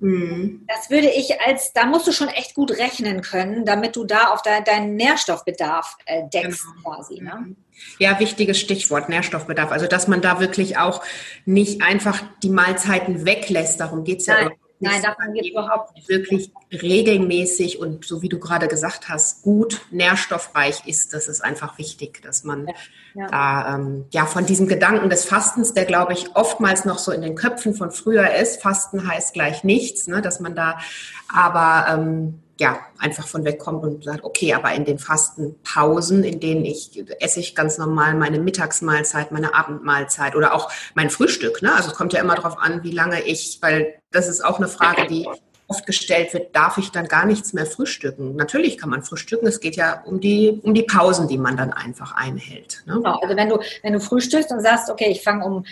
[0.00, 0.66] Mhm.
[0.68, 4.28] Das würde ich als, da musst du schon echt gut rechnen können, damit du da
[4.28, 6.96] auf de, deinen Nährstoffbedarf äh, deckst genau.
[6.96, 7.20] quasi.
[7.20, 7.34] Ne?
[7.36, 7.56] Mhm.
[7.98, 9.70] Ja, wichtiges Stichwort, Nährstoffbedarf.
[9.70, 11.02] Also, dass man da wirklich auch
[11.44, 13.80] nicht einfach die Mahlzeiten weglässt.
[13.80, 14.50] Darum geht es ja.
[14.80, 16.08] Nein, davon geht überhaupt.
[16.08, 21.14] Wirklich regelmäßig und so wie du gerade gesagt hast, gut nährstoffreich ist.
[21.14, 22.74] Das ist einfach wichtig, dass man ja,
[23.14, 23.26] ja.
[23.28, 27.22] da ähm, ja von diesem Gedanken des Fastens, der glaube ich oftmals noch so in
[27.22, 28.60] den Köpfen von früher ist.
[28.62, 30.78] Fasten heißt gleich nichts, ne, dass man da
[31.28, 36.64] aber ähm, ja, einfach von wegkommt und sagt, okay, aber in den Fastenpausen, in denen
[36.64, 41.62] ich esse ich ganz normal meine Mittagsmahlzeit, meine Abendmahlzeit oder auch mein Frühstück.
[41.62, 41.74] Ne?
[41.74, 44.68] Also es kommt ja immer darauf an, wie lange ich, weil das ist auch eine
[44.68, 45.26] Frage, die
[45.66, 48.36] oft gestellt wird, darf ich dann gar nichts mehr frühstücken?
[48.36, 49.46] Natürlich kann man frühstücken.
[49.46, 52.82] Es geht ja um die, um die Pausen, die man dann einfach einhält.
[52.86, 52.94] Ne?
[52.96, 55.64] Genau, also wenn du, wenn du frühstückst und sagst, okay, ich fange um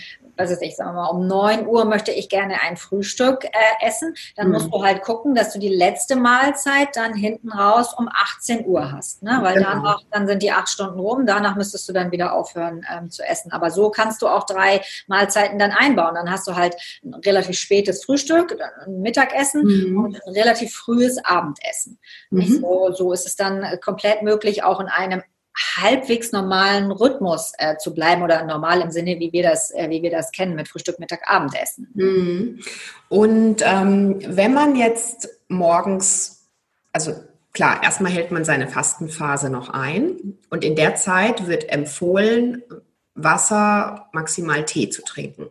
[0.43, 4.15] was ist ich, sage mal, um 9 Uhr möchte ich gerne ein Frühstück äh, essen,
[4.37, 4.55] dann mhm.
[4.55, 8.93] musst du halt gucken, dass du die letzte Mahlzeit dann hinten raus um 18 Uhr
[8.93, 9.23] hast.
[9.23, 9.39] Ne?
[9.43, 9.71] Weil genau.
[9.71, 13.23] danach, dann sind die acht Stunden rum, danach müsstest du dann wieder aufhören ähm, zu
[13.23, 13.53] essen.
[13.53, 16.15] Aber so kannst du auch drei Mahlzeiten dann einbauen.
[16.15, 20.05] Dann hast du halt ein relativ spätes Frühstück, ein Mittagessen mhm.
[20.05, 21.99] und ein relativ frühes Abendessen.
[22.31, 22.61] Mhm.
[22.61, 25.23] So, so ist es dann komplett möglich, auch in einem
[25.77, 30.03] halbwegs normalen Rhythmus äh, zu bleiben oder normal im Sinne, wie wir das, äh, wie
[30.03, 31.89] wir das kennen mit Frühstück, Mittag, Abendessen.
[31.95, 32.61] Mhm.
[33.09, 36.49] Und ähm, wenn man jetzt morgens,
[36.93, 37.15] also
[37.53, 42.63] klar, erstmal hält man seine Fastenphase noch ein und in der Zeit wird empfohlen,
[43.15, 45.49] Wasser, maximal Tee zu trinken.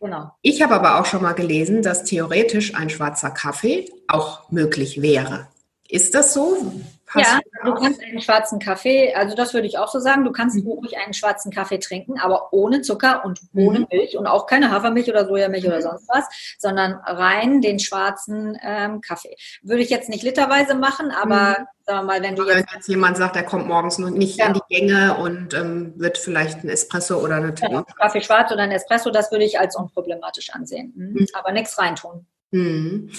[0.00, 0.32] Genau.
[0.42, 5.46] Ich habe aber auch schon mal gelesen, dass theoretisch ein schwarzer Kaffee auch möglich wäre.
[5.88, 6.72] Ist das so?
[7.20, 10.56] Ja, du, kannst einen schwarzen Kaffee, also das würde ich auch so sagen, du kannst
[10.56, 10.70] mhm.
[10.70, 13.86] ruhig einen schwarzen Kaffee trinken, aber ohne Zucker und ohne mhm.
[13.90, 15.70] Milch und auch keine Hafermilch oder Sojamilch mhm.
[15.70, 16.24] oder sonst was,
[16.58, 19.36] sondern rein den schwarzen ähm, Kaffee.
[19.62, 21.66] Würde ich jetzt nicht literweise machen, aber mhm.
[21.84, 24.38] sagen wir mal, wenn du jetzt, wenn jetzt jemand sagt, er kommt morgens noch nicht
[24.38, 24.46] ja.
[24.46, 27.70] in die Gänge und ähm, wird vielleicht ein Espresso oder eine Tee.
[27.70, 30.92] Ja, Kaffee schwarz oder ein Espresso, das würde ich als unproblematisch ansehen.
[30.96, 31.12] Mhm.
[31.12, 31.26] mhm.
[31.34, 32.26] Aber nichts reintun.
[32.54, 33.10] Mhm.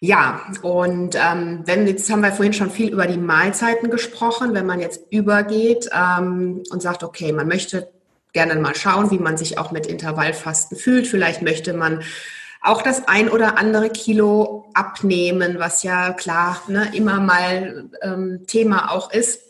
[0.00, 4.66] Ja, und ähm, wenn jetzt haben wir vorhin schon viel über die Mahlzeiten gesprochen, wenn
[4.66, 7.88] man jetzt übergeht ähm, und sagt, okay, man möchte
[8.32, 11.06] gerne mal schauen, wie man sich auch mit Intervallfasten fühlt.
[11.06, 12.02] Vielleicht möchte man
[12.60, 18.90] auch das ein oder andere Kilo abnehmen, was ja klar ne, immer mal ähm, Thema
[18.90, 19.40] auch ist.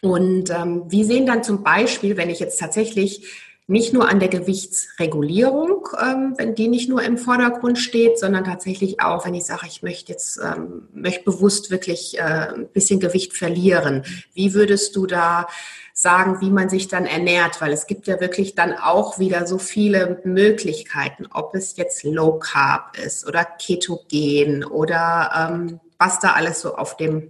[0.00, 4.30] Und ähm, wie sehen dann zum Beispiel, wenn ich jetzt tatsächlich nicht nur an der
[4.30, 9.66] Gewichtsregulierung, ähm, wenn die nicht nur im Vordergrund steht, sondern tatsächlich auch, wenn ich sage,
[9.66, 12.22] ich möchte jetzt ähm, möchte bewusst wirklich äh,
[12.54, 14.04] ein bisschen Gewicht verlieren.
[14.32, 15.48] Wie würdest du da
[15.92, 17.60] sagen, wie man sich dann ernährt?
[17.60, 22.38] Weil es gibt ja wirklich dann auch wieder so viele Möglichkeiten, ob es jetzt Low
[22.38, 27.28] Carb ist oder Ketogen oder ähm, was da alles so auf dem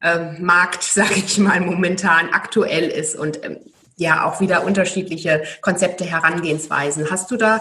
[0.00, 3.14] ähm, Markt, sage ich mal, momentan aktuell ist.
[3.14, 3.58] Und ähm,
[4.00, 7.10] ja auch wieder unterschiedliche Konzepte, Herangehensweisen.
[7.10, 7.60] Hast du da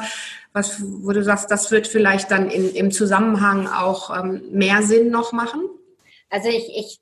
[0.53, 5.11] was, wo du sagst, das wird vielleicht dann in, im Zusammenhang auch ähm, mehr Sinn
[5.11, 5.61] noch machen?
[6.29, 6.99] Also ich, ich,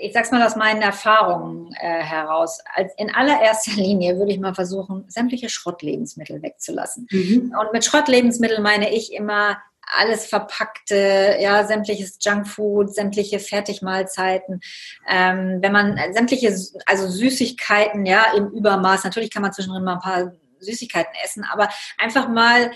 [0.00, 2.60] ich sag's mal aus meinen Erfahrungen äh, heraus.
[2.74, 7.06] Als in allererster Linie würde ich mal versuchen, sämtliche Schrottlebensmittel wegzulassen.
[7.10, 7.54] Mhm.
[7.58, 9.58] Und mit Schrottlebensmittel meine ich immer
[9.96, 14.60] alles verpackte, ja, sämtliches Junkfood, sämtliche Fertigmahlzeiten,
[15.08, 16.56] ähm, wenn man sämtliche,
[16.86, 21.68] also Süßigkeiten, ja, im Übermaß, natürlich kann man zwischendrin mal ein paar Süßigkeiten essen, aber
[21.98, 22.70] einfach mal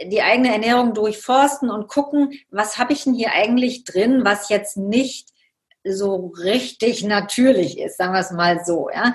[0.00, 4.76] die eigene Ernährung durchforsten und gucken, was habe ich denn hier eigentlich drin, was jetzt
[4.76, 5.28] nicht
[5.84, 8.88] so richtig natürlich ist, sagen wir es mal so.
[8.90, 9.12] Ja.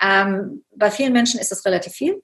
[0.00, 2.22] Ähm, bei vielen Menschen ist das relativ viel.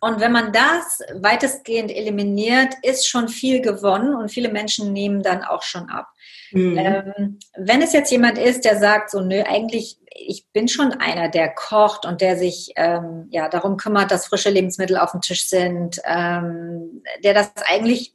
[0.00, 5.42] Und wenn man das weitestgehend eliminiert, ist schon viel gewonnen und viele Menschen nehmen dann
[5.42, 6.08] auch schon ab.
[6.52, 6.78] Mhm.
[6.78, 11.28] Ähm, wenn es jetzt jemand ist, der sagt, so, nö, eigentlich, ich bin schon einer,
[11.28, 15.48] der kocht und der sich ähm, ja darum kümmert, dass frische Lebensmittel auf dem Tisch
[15.48, 18.14] sind, ähm, der das eigentlich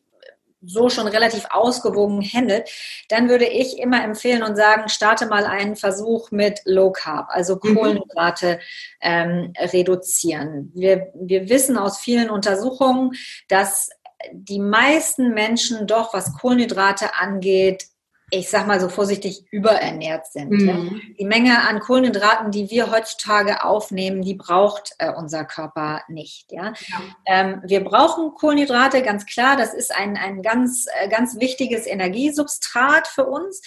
[0.65, 2.69] so schon relativ ausgewogen handelt,
[3.09, 7.59] dann würde ich immer empfehlen und sagen, starte mal einen Versuch mit Low Carb, also
[7.61, 7.75] mhm.
[7.75, 8.59] Kohlenhydrate
[9.01, 10.71] ähm, reduzieren.
[10.73, 13.11] Wir, wir wissen aus vielen Untersuchungen,
[13.47, 13.89] dass
[14.31, 17.85] die meisten Menschen doch, was Kohlenhydrate angeht,
[18.33, 20.49] ich sag mal so vorsichtig, überernährt sind.
[20.49, 21.01] Mhm.
[21.19, 26.51] Die Menge an Kohlenhydraten, die wir heutzutage aufnehmen, die braucht äh, unser Körper nicht.
[26.51, 26.73] Ja?
[26.87, 27.01] ja.
[27.25, 29.55] Ähm, wir brauchen Kohlenhydrate, ganz klar.
[29.55, 33.61] Das ist ein, ein ganz, äh, ganz wichtiges Energiesubstrat für uns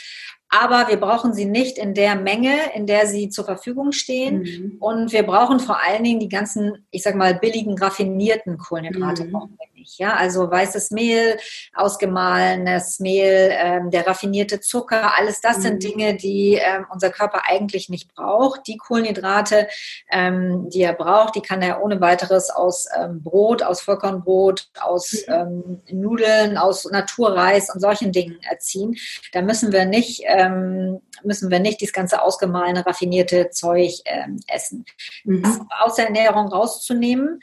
[0.48, 4.42] aber wir brauchen sie nicht in der Menge, in der sie zur Verfügung stehen.
[4.42, 4.76] Mhm.
[4.78, 9.32] Und wir brauchen vor allen Dingen die ganzen, ich sag mal, billigen, raffinierten Kohlenhydrate mhm.
[9.32, 9.98] brauchen wir nicht.
[9.98, 11.36] Ja, also weißes Mehl,
[11.74, 15.62] ausgemahlenes Mehl, ähm, der raffinierte Zucker, alles das mhm.
[15.62, 18.66] sind Dinge, die ähm, unser Körper eigentlich nicht braucht.
[18.66, 19.68] Die Kohlenhydrate,
[20.10, 25.24] ähm, die er braucht, die kann er ohne weiteres aus ähm, Brot, aus Vollkornbrot, aus
[25.26, 25.34] mhm.
[25.34, 28.96] ähm, Nudeln, aus Naturreis und solchen Dingen erziehen.
[29.32, 34.84] Da müssen wir nicht ähm, müssen wir nicht das ganze ausgemahlene, raffinierte Zeug ähm, essen.
[35.24, 35.42] Mhm.
[35.42, 37.40] Das aus der Ernährung rauszunehmen,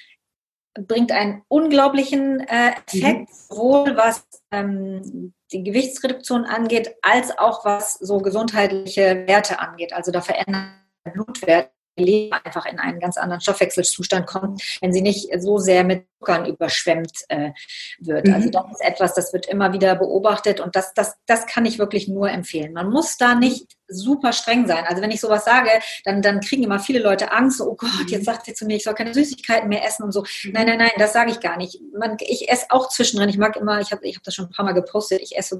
[0.75, 3.35] bringt einen unglaublichen äh, Effekt, mhm.
[3.49, 9.93] sowohl was ähm, die Gewichtsreduktion angeht, als auch was so gesundheitliche Werte angeht.
[9.93, 10.73] Also da verändern
[11.11, 16.05] Blutwerte Leber einfach in einen ganz anderen Stoffwechselzustand kommt, wenn sie nicht so sehr mit
[16.23, 17.51] Zuckern überschwemmt äh,
[17.99, 18.27] wird.
[18.27, 18.43] Also mhm.
[18.43, 21.79] Also das ist etwas, das wird immer wieder beobachtet und das, das, das kann ich
[21.79, 22.73] wirklich nur empfehlen.
[22.73, 24.85] Man muss da nicht super streng sein.
[24.87, 25.69] Also wenn ich sowas sage,
[26.03, 28.25] dann, dann kriegen immer viele Leute Angst, oh Gott, jetzt mhm.
[28.25, 30.21] sagt sie zu mir, ich soll keine Süßigkeiten mehr essen und so.
[30.21, 30.51] Mhm.
[30.51, 31.79] Nein, nein, nein, das sage ich gar nicht.
[31.97, 34.51] Man, ich esse auch zwischendrin, ich mag immer, ich habe ich hab das schon ein
[34.51, 35.59] paar Mal gepostet, ich esse so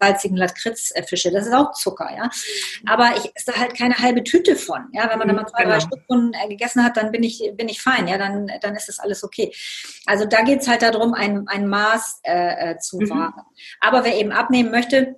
[0.00, 1.30] salzigen Lakritzfische.
[1.30, 2.30] Das ist auch Zucker, ja.
[2.86, 4.88] Aber ich esse da halt keine halbe Tüte von.
[4.92, 5.80] Ja, wenn man da mal zwei, drei genau.
[5.80, 8.88] Stück von äh, gegessen hat, dann bin ich, bin ich fein, ja, dann, dann ist
[8.88, 9.52] das alles okay.
[10.06, 13.10] Also da geht es halt darum, ein, ein Maß äh, äh, zu mhm.
[13.10, 13.42] wahren.
[13.80, 15.16] Aber wer eben abnehmen möchte,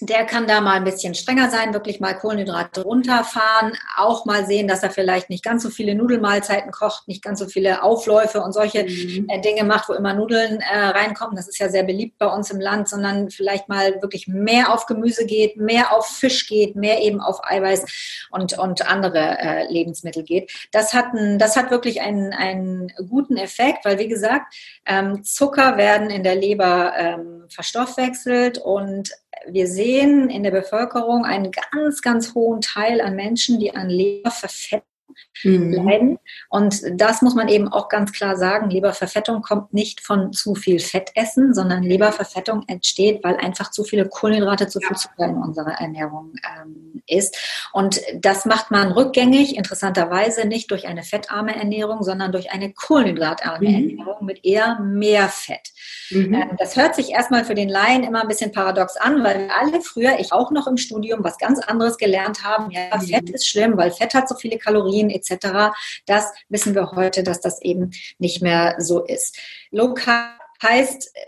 [0.00, 4.68] der kann da mal ein bisschen strenger sein, wirklich mal Kohlenhydrate runterfahren, auch mal sehen,
[4.68, 8.52] dass er vielleicht nicht ganz so viele Nudelmahlzeiten kocht, nicht ganz so viele Aufläufe und
[8.52, 9.26] solche mhm.
[9.28, 11.36] äh, Dinge macht, wo immer Nudeln äh, reinkommen.
[11.36, 14.86] Das ist ja sehr beliebt bei uns im Land, sondern vielleicht mal wirklich mehr auf
[14.86, 20.22] Gemüse geht, mehr auf Fisch geht, mehr eben auf Eiweiß und, und andere äh, Lebensmittel
[20.22, 20.50] geht.
[20.72, 24.54] Das hat, ein, das hat wirklich einen, einen guten Effekt, weil wie gesagt,
[24.84, 29.10] ähm, Zucker werden in der Leber ähm, verstoffwechselt und
[29.46, 34.95] wir sehen in der Bevölkerung einen ganz, ganz hohen Teil an Menschen, die an Leberverfettung
[35.44, 35.72] mhm.
[35.72, 36.18] leiden.
[36.48, 38.70] Und das muss man eben auch ganz klar sagen.
[38.70, 44.68] Leberverfettung kommt nicht von zu viel Fettessen, sondern Leberverfettung entsteht, weil einfach zu viele Kohlenhydrate,
[44.68, 47.36] zu viel Zucker in unserer Ernährung ähm, ist.
[47.72, 53.68] Und das macht man rückgängig, interessanterweise nicht durch eine fettarme Ernährung, sondern durch eine kohlenhydratarme
[53.68, 53.74] mhm.
[53.74, 55.72] Ernährung mit eher mehr Fett.
[56.10, 56.34] Mhm.
[56.34, 59.56] Ähm, das hört sich erstmal für den Laien immer ein bisschen paradox an, weil wir
[59.56, 62.70] alle früher, ich auch noch im Studium, was ganz anderes gelernt haben.
[62.70, 63.02] Ja, mhm.
[63.02, 65.74] Fett ist schlimm, weil Fett hat so viele Kalorien etc.
[66.06, 69.38] Das wissen wir heute, dass das eben nicht mehr so ist.
[69.70, 71.20] Low Carb heißt, äh,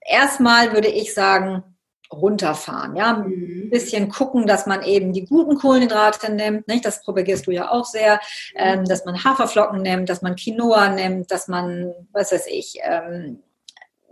[0.00, 1.62] erstmal würde ich sagen,
[2.12, 2.96] runterfahren.
[2.96, 3.70] Ja, ein mhm.
[3.70, 6.68] bisschen gucken, dass man eben die guten Kohlenhydrate nimmt.
[6.68, 6.84] Nicht?
[6.84, 8.20] Das propagierst du ja auch sehr,
[8.54, 13.42] ähm, dass man Haferflocken nimmt, dass man Quinoa nimmt, dass man, was weiß ich, ähm,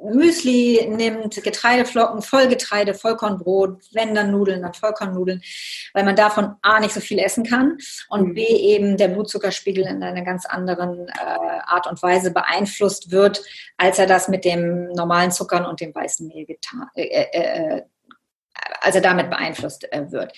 [0.05, 5.43] Müsli nimmt, Getreideflocken, Vollgetreide, Vollkornbrot, wenn dann Nudeln, dann Vollkornnudeln,
[5.93, 8.35] weil man davon A nicht so viel essen kann und mhm.
[8.35, 11.13] B eben der Blutzuckerspiegel in einer ganz anderen äh,
[11.65, 13.43] Art und Weise beeinflusst wird,
[13.77, 17.83] als er das mit dem normalen Zuckern und dem weißen Mehl getan, äh, äh, äh
[18.81, 20.33] als er damit beeinflusst äh, wird.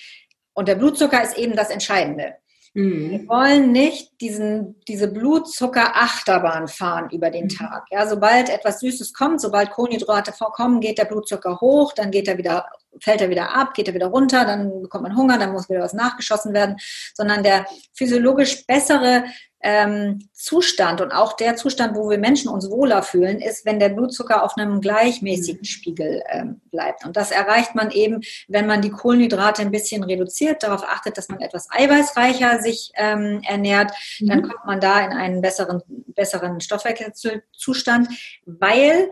[0.55, 2.37] Und der Blutzucker ist eben das Entscheidende.
[2.77, 3.11] Mhm.
[3.11, 7.49] Wir wollen nicht diesen, diese Blutzucker-Achterbahn fahren über den mhm.
[7.49, 7.87] Tag.
[7.91, 12.37] Ja, sobald etwas Süßes kommt, sobald Kohlenhydrate vorkommen, geht der Blutzucker hoch, dann geht er
[12.37, 12.67] wieder,
[13.01, 15.81] fällt er wieder ab, geht er wieder runter, dann bekommt man Hunger, dann muss wieder
[15.81, 16.77] was nachgeschossen werden,
[17.15, 19.25] sondern der physiologisch bessere
[19.67, 23.89] ähm, Zustand und auch der Zustand, wo wir Menschen uns wohler fühlen, ist, wenn der
[23.89, 25.65] Blutzucker auf einem gleichmäßigen mhm.
[25.65, 27.05] Spiegel ähm, bleibt.
[27.05, 31.29] Und das erreicht man eben, wenn man die Kohlenhydrate ein bisschen reduziert, darauf achtet, dass
[31.29, 34.27] man etwas eiweißreicher sich ähm, ernährt, mhm.
[34.29, 38.09] dann kommt man da in einen besseren, besseren Stoffwechselzustand,
[38.45, 39.11] weil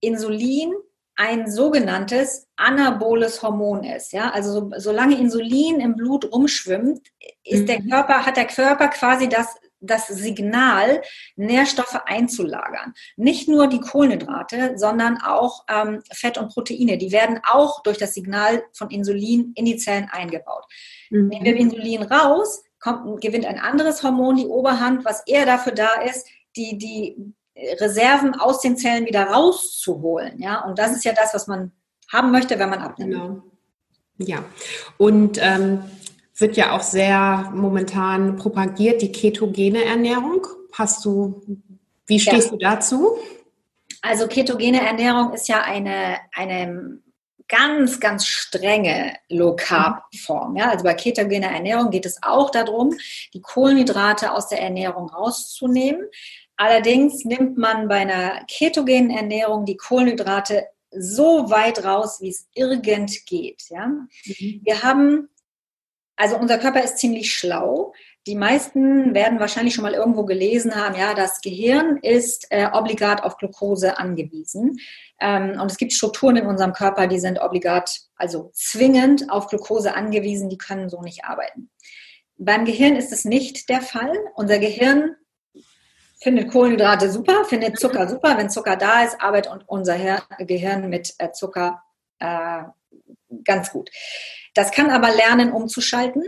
[0.00, 0.74] Insulin
[1.16, 4.12] ein sogenanntes anaboles Hormon ist.
[4.12, 4.30] Ja?
[4.30, 7.06] Also so, solange Insulin im Blut rumschwimmt,
[7.44, 7.66] ist mhm.
[7.66, 9.48] der Körper, hat der Körper quasi das
[9.86, 11.02] das Signal,
[11.36, 12.94] Nährstoffe einzulagern.
[13.16, 16.98] Nicht nur die Kohlenhydrate, sondern auch ähm, Fett und Proteine.
[16.98, 20.64] Die werden auch durch das Signal von Insulin in die Zellen eingebaut.
[21.10, 21.28] Mhm.
[21.28, 26.02] Nehmen wir Insulin raus, kommt, gewinnt ein anderes Hormon die Oberhand, was eher dafür da
[26.02, 27.16] ist, die, die
[27.56, 30.40] Reserven aus den Zellen wieder rauszuholen.
[30.40, 30.64] Ja?
[30.64, 31.72] Und das ist ja das, was man
[32.12, 33.12] haben möchte, wenn man abnimmt.
[33.12, 33.42] Genau.
[34.18, 34.44] Ja,
[34.96, 35.82] und ähm,
[36.36, 40.46] wird ja auch sehr momentan propagiert, die ketogene Ernährung.
[40.72, 41.42] Hast du,
[42.06, 42.50] wie stehst ja.
[42.52, 43.18] du dazu?
[44.02, 47.00] Also ketogene Ernährung ist ja eine, eine
[47.48, 50.56] ganz, ganz strenge Low-Carb-Form.
[50.56, 50.70] Ja?
[50.70, 52.96] Also bei ketogener Ernährung geht es auch darum,
[53.32, 56.06] die Kohlenhydrate aus der Ernährung rauszunehmen.
[56.56, 63.26] Allerdings nimmt man bei einer ketogenen Ernährung die Kohlenhydrate so weit raus, wie es irgend
[63.26, 63.62] geht.
[63.70, 63.86] Ja?
[63.88, 64.60] Mhm.
[64.62, 65.28] Wir haben
[66.16, 67.92] also unser Körper ist ziemlich schlau.
[68.26, 73.22] Die meisten werden wahrscheinlich schon mal irgendwo gelesen haben, ja, das Gehirn ist äh, obligat
[73.22, 74.78] auf Glucose angewiesen.
[75.20, 79.94] Ähm, und es gibt Strukturen in unserem Körper, die sind obligat, also zwingend auf Glucose
[79.94, 81.70] angewiesen, die können so nicht arbeiten.
[82.36, 84.12] Beim Gehirn ist es nicht der Fall.
[84.34, 85.16] Unser Gehirn
[86.24, 88.36] findet Kohlenhydrate super, findet Zucker super.
[88.38, 89.96] Wenn Zucker da ist, arbeitet unser
[90.38, 91.82] Gehirn mit äh, Zucker
[92.18, 92.62] äh,
[93.44, 93.90] ganz gut.
[94.54, 96.24] Das kann aber lernen, umzuschalten.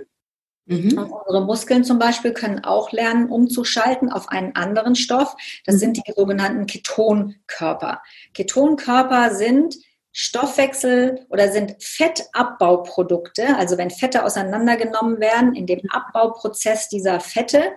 [0.67, 0.99] Mhm.
[0.99, 5.35] Unsere Muskeln zum Beispiel können auch lernen, umzuschalten auf einen anderen Stoff.
[5.65, 5.79] Das mhm.
[5.79, 8.03] sind die sogenannten Ketonkörper.
[8.35, 9.77] Ketonkörper sind
[10.13, 13.57] Stoffwechsel oder sind Fettabbauprodukte.
[13.57, 17.73] Also wenn Fette auseinandergenommen werden, in dem Abbauprozess dieser Fette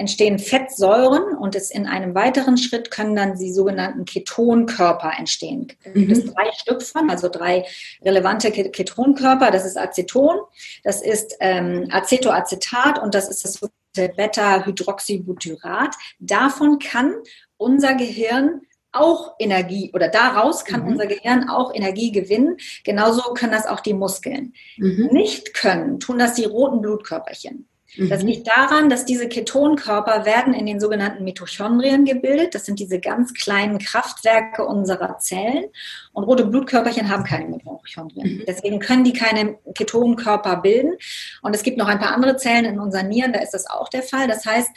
[0.00, 5.70] entstehen Fettsäuren und es in einem weiteren Schritt können dann die sogenannten Ketonkörper entstehen.
[5.84, 6.32] Da gibt es mhm.
[6.32, 7.66] drei Stück von, also drei
[8.02, 9.50] relevante Ketonkörper.
[9.50, 10.38] Das ist Aceton,
[10.84, 13.60] das ist ähm, Acetoacetat und das ist das
[13.94, 15.94] Beta-Hydroxybutyrat.
[16.18, 17.16] Davon kann
[17.58, 20.92] unser Gehirn auch Energie oder daraus kann mhm.
[20.92, 22.56] unser Gehirn auch Energie gewinnen.
[22.84, 24.54] Genauso können das auch die Muskeln.
[24.78, 25.10] Mhm.
[25.12, 27.66] Nicht können, tun das die roten Blutkörperchen.
[27.96, 28.28] Das mhm.
[28.28, 32.54] liegt daran, dass diese Ketonkörper werden in den sogenannten Mitochondrien gebildet.
[32.54, 35.64] Das sind diese ganz kleinen Kraftwerke unserer Zellen.
[36.12, 38.38] Und rote Blutkörperchen haben keine Mitochondrien.
[38.38, 38.44] Mhm.
[38.46, 40.94] Deswegen können die keine Ketonkörper bilden.
[41.42, 43.88] Und es gibt noch ein paar andere Zellen in unseren Nieren, da ist das auch
[43.88, 44.26] der Fall.
[44.26, 44.70] Das heißt,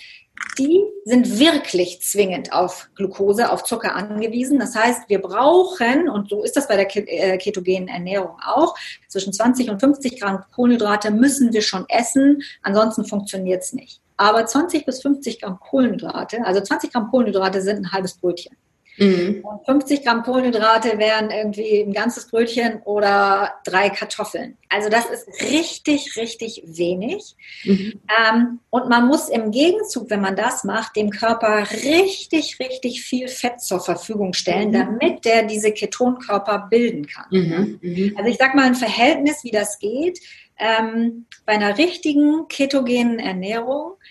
[0.58, 4.60] die sind wirklich zwingend auf Glucose, auf Zucker angewiesen.
[4.60, 8.76] Das heißt, wir brauchen, und so ist das bei der äh, ketogenen Ernährung auch,
[9.08, 14.02] zwischen 20 und 50 Gramm Kohlenhydrate müssen wir schon essen, ansonsten funktioniert es nicht.
[14.18, 18.56] Aber 20 bis 50 Gramm Kohlenhydrate, also 20 Gramm Kohlenhydrate sind ein halbes Brötchen.
[18.98, 19.44] Mhm.
[19.66, 24.58] 50 Gramm Kohlenhydrate wären irgendwie ein ganzes Brötchen oder drei Kartoffeln.
[24.70, 27.36] Also das ist richtig, richtig wenig.
[27.64, 28.00] Mhm.
[28.10, 33.28] Ähm, und man muss im Gegenzug, wenn man das macht, dem Körper richtig, richtig viel
[33.28, 34.74] Fett zur Verfügung stellen, mhm.
[34.74, 37.26] damit der diese Ketonkörper bilden kann.
[37.32, 37.80] Mhm.
[37.82, 38.14] mhm.
[38.18, 40.20] Also ich sage mal ein Verhältnis, wie das geht.
[40.60, 44.03] Ähm, bei einer richtigen ketogenen Ernährung äh,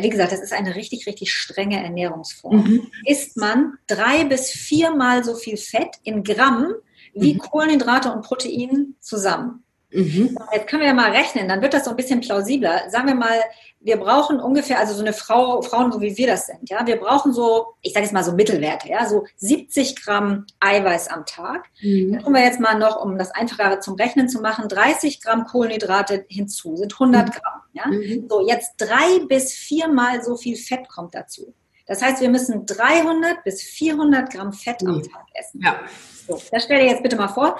[0.00, 2.56] wie gesagt, das ist eine richtig, richtig strenge Ernährungsform.
[2.56, 2.86] Mhm.
[3.04, 6.74] Isst man drei bis viermal so viel Fett in Gramm
[7.14, 7.38] wie mhm.
[7.38, 9.64] Kohlenhydrate und Protein zusammen.
[9.96, 10.38] Mhm.
[10.52, 12.90] Jetzt können wir ja mal rechnen, dann wird das so ein bisschen plausibler.
[12.90, 13.40] Sagen wir mal,
[13.80, 16.96] wir brauchen ungefähr, also so eine Frau, Frauen, so wie wir das sind, ja, wir
[16.96, 21.66] brauchen so, ich sage jetzt mal so Mittelwerte, ja, so 70 Gramm Eiweiß am Tag.
[21.80, 22.12] Mhm.
[22.12, 25.46] Dann tun wir jetzt mal noch, um das einfacher zum Rechnen zu machen, 30 Gramm
[25.46, 27.30] Kohlenhydrate hinzu, sind 100 mhm.
[27.30, 27.86] Gramm, ja.
[27.86, 28.26] Mhm.
[28.28, 31.54] So, jetzt drei bis viermal so viel Fett kommt dazu.
[31.86, 35.02] Das heißt, wir müssen 300 bis 400 Gramm Fett am mhm.
[35.04, 35.62] Tag essen.
[35.62, 35.80] Ja.
[36.26, 37.58] So, das stell dir jetzt bitte mal vor.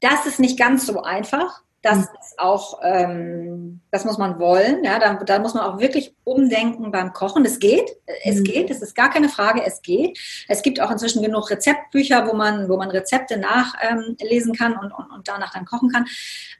[0.00, 1.62] Das ist nicht ganz so einfach.
[1.82, 2.08] Das
[2.38, 4.84] auch, ähm, das muss man wollen.
[4.84, 7.44] Ja, da, da, muss man auch wirklich umdenken beim Kochen.
[7.44, 7.90] Es geht,
[8.24, 8.44] es mhm.
[8.44, 10.18] geht, es ist gar keine Frage, es geht.
[10.46, 14.92] Es gibt auch inzwischen genug Rezeptbücher, wo man, wo man Rezepte nachlesen ähm, kann und,
[14.92, 16.06] und, und danach dann kochen kann.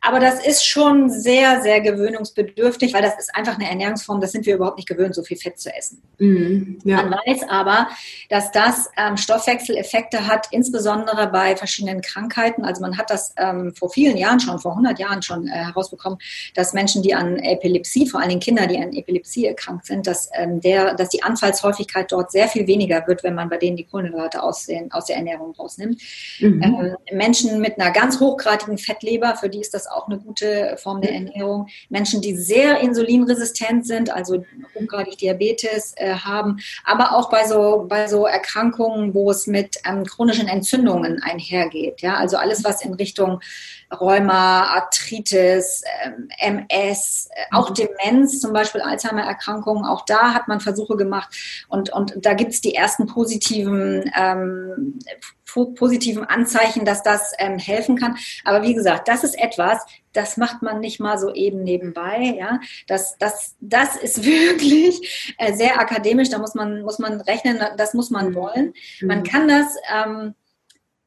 [0.00, 4.46] Aber das ist schon sehr, sehr gewöhnungsbedürftig, weil das ist einfach eine Ernährungsform, das sind
[4.46, 6.02] wir überhaupt nicht gewöhnt, so viel Fett zu essen.
[6.18, 6.78] Mhm.
[6.84, 7.02] Ja.
[7.02, 7.88] Man weiß aber,
[8.30, 12.64] dass das ähm, Stoffwechseleffekte hat, insbesondere bei verschiedenen Krankheiten.
[12.64, 15.59] Also man hat das ähm, vor vielen Jahren schon, vor 100 Jahren, Jahren schon äh,
[15.66, 16.18] herausbekommen,
[16.54, 20.30] dass Menschen, die an Epilepsie, vor allen Dingen Kinder, die an Epilepsie erkrankt sind, dass,
[20.34, 23.84] ähm, der, dass die Anfallshäufigkeit dort sehr viel weniger wird, wenn man bei denen die
[23.84, 26.00] Kohlenhydrate aus, den, aus der Ernährung rausnimmt.
[26.40, 26.62] Mhm.
[26.62, 31.00] Ähm, Menschen mit einer ganz hochgradigen Fettleber, für die ist das auch eine gute Form
[31.00, 31.68] der Ernährung.
[31.88, 34.44] Menschen, die sehr insulinresistent sind, also
[34.74, 40.04] hochgradig Diabetes äh, haben, aber auch bei so, bei so Erkrankungen, wo es mit ähm,
[40.04, 42.00] chronischen Entzündungen einhergeht.
[42.00, 42.16] Ja?
[42.16, 43.40] Also alles, was in Richtung
[43.98, 45.82] Rheuma, Arthritis,
[46.38, 47.74] MS, äh, auch mhm.
[47.74, 51.34] Demenz, zum Beispiel Alzheimer-Erkrankungen, auch da hat man Versuche gemacht
[51.68, 54.98] und, und da gibt es die ersten positiven, ähm,
[55.74, 58.16] positiven Anzeichen, dass das ähm, helfen kann.
[58.44, 62.36] Aber wie gesagt, das ist etwas, das macht man nicht mal so eben nebenbei.
[62.38, 66.28] Ja, das, das, das ist wirklich äh, sehr akademisch.
[66.30, 68.34] Da muss man, muss man rechnen, das muss man mhm.
[68.34, 68.74] wollen.
[69.00, 69.24] Man mhm.
[69.24, 70.34] kann das ähm,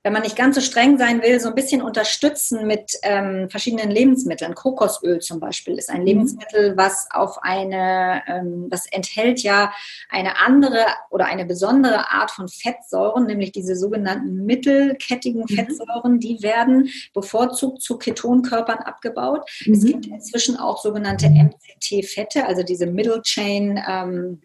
[0.03, 3.89] wenn man nicht ganz so streng sein will, so ein bisschen unterstützen mit ähm, verschiedenen
[3.89, 4.53] Lebensmitteln.
[4.53, 6.07] Kokosöl zum Beispiel ist ein mhm.
[6.07, 9.71] Lebensmittel, was auf eine, ähm, das enthält ja
[10.09, 15.55] eine andere oder eine besondere Art von Fettsäuren, nämlich diese sogenannten mittelkettigen mhm.
[15.55, 19.49] Fettsäuren, die werden bevorzugt zu Ketonkörpern abgebaut.
[19.65, 19.73] Mhm.
[19.73, 24.41] Es gibt inzwischen auch sogenannte MCT-Fette, also diese Middle Chain ähm,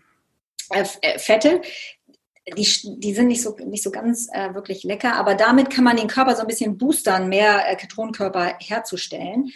[0.70, 1.62] äh, äh, Fette,
[2.56, 5.96] die, die sind nicht so, nicht so ganz äh, wirklich lecker, aber damit kann man
[5.96, 9.50] den Körper so ein bisschen boostern, mehr äh, Ketonkörper herzustellen.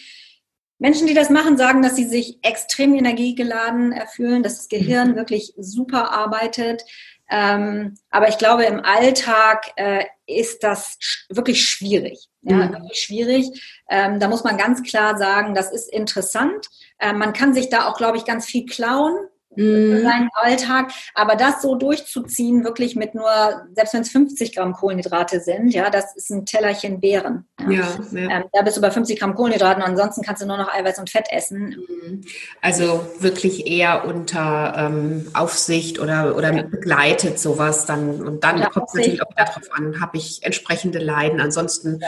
[0.78, 5.12] Menschen, die das machen, sagen, dass sie sich extrem energiegeladen äh, fühlen, dass das Gehirn
[5.12, 5.16] mhm.
[5.16, 6.82] wirklich super arbeitet.
[7.30, 12.28] Ähm, aber ich glaube, im Alltag äh, ist das sch wirklich schwierig.
[12.42, 12.72] Ja, mhm.
[12.72, 13.82] wirklich schwierig.
[13.88, 16.66] Ähm, da muss man ganz klar sagen, das ist interessant.
[16.98, 19.14] Äh, man kann sich da auch, glaube ich, ganz viel klauen
[19.56, 20.02] mhm.
[20.02, 20.92] seinen Alltag.
[21.14, 23.30] Aber das so durchzuziehen, wirklich mit nur,
[23.74, 27.46] selbst wenn es 50 Gramm Kohlenhydrate sind, ja, das ist ein Tellerchen Beeren.
[27.60, 27.70] Ja.
[27.70, 28.30] ja, ja.
[28.30, 31.10] Ähm, da bist du bei 50 Gramm Kohlenhydraten, ansonsten kannst du nur noch Eiweiß und
[31.10, 31.76] Fett essen.
[31.88, 32.24] Mhm.
[32.60, 36.62] Also wirklich eher unter ähm, Aufsicht oder, oder ja.
[36.62, 38.20] begleitet sowas dann.
[38.22, 41.40] Und dann kommt es natürlich auch darauf an, habe ich entsprechende Leiden.
[41.40, 42.00] Ansonsten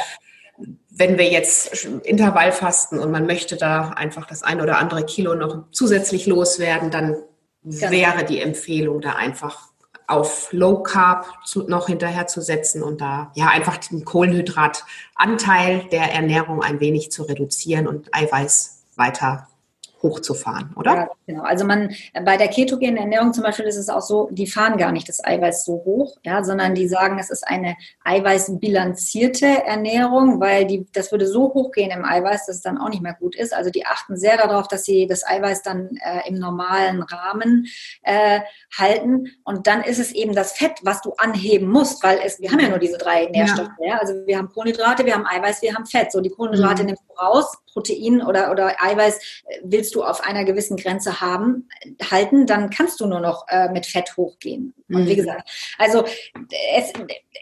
[0.96, 5.64] wenn wir jetzt Intervallfasten und man möchte da einfach das eine oder andere Kilo noch
[5.72, 7.16] zusätzlich loswerden, dann.
[7.64, 9.68] Wäre die Empfehlung, da einfach
[10.06, 16.12] auf Low Carb zu, noch hinterher zu setzen und da ja einfach den Kohlenhydratanteil der
[16.12, 19.48] Ernährung ein wenig zu reduzieren und Eiweiß weiter
[20.04, 20.94] hochzufahren, oder?
[20.94, 21.42] Ja, genau.
[21.42, 21.94] Also man
[22.24, 25.24] bei der ketogenen Ernährung zum Beispiel ist es auch so, die fahren gar nicht das
[25.24, 27.74] Eiweiß so hoch, ja, sondern die sagen, es ist eine
[28.04, 32.90] eiweißbilanzierte Ernährung, weil die, das würde so hoch gehen im Eiweiß, dass es dann auch
[32.90, 33.54] nicht mehr gut ist.
[33.54, 37.66] Also die achten sehr darauf, dass sie das Eiweiß dann äh, im normalen Rahmen
[38.02, 38.40] äh,
[38.76, 39.32] halten.
[39.44, 42.60] Und dann ist es eben das Fett, was du anheben musst, weil es, wir haben
[42.60, 43.70] ja nur diese drei Nährstoffe.
[43.80, 43.88] Ja.
[43.88, 43.98] ja.
[43.98, 46.12] Also wir haben Kohlenhydrate, wir haben Eiweiß, wir haben Fett.
[46.12, 46.88] So die Kohlenhydrate mhm.
[46.88, 51.68] nimmst du raus, Protein oder, oder Eiweiß äh, willst du auf einer gewissen Grenze haben,
[52.10, 54.72] halten, dann kannst du nur noch äh, mit Fett hochgehen.
[54.88, 55.16] Und wie mhm.
[55.16, 56.04] gesagt, also
[56.76, 56.92] es,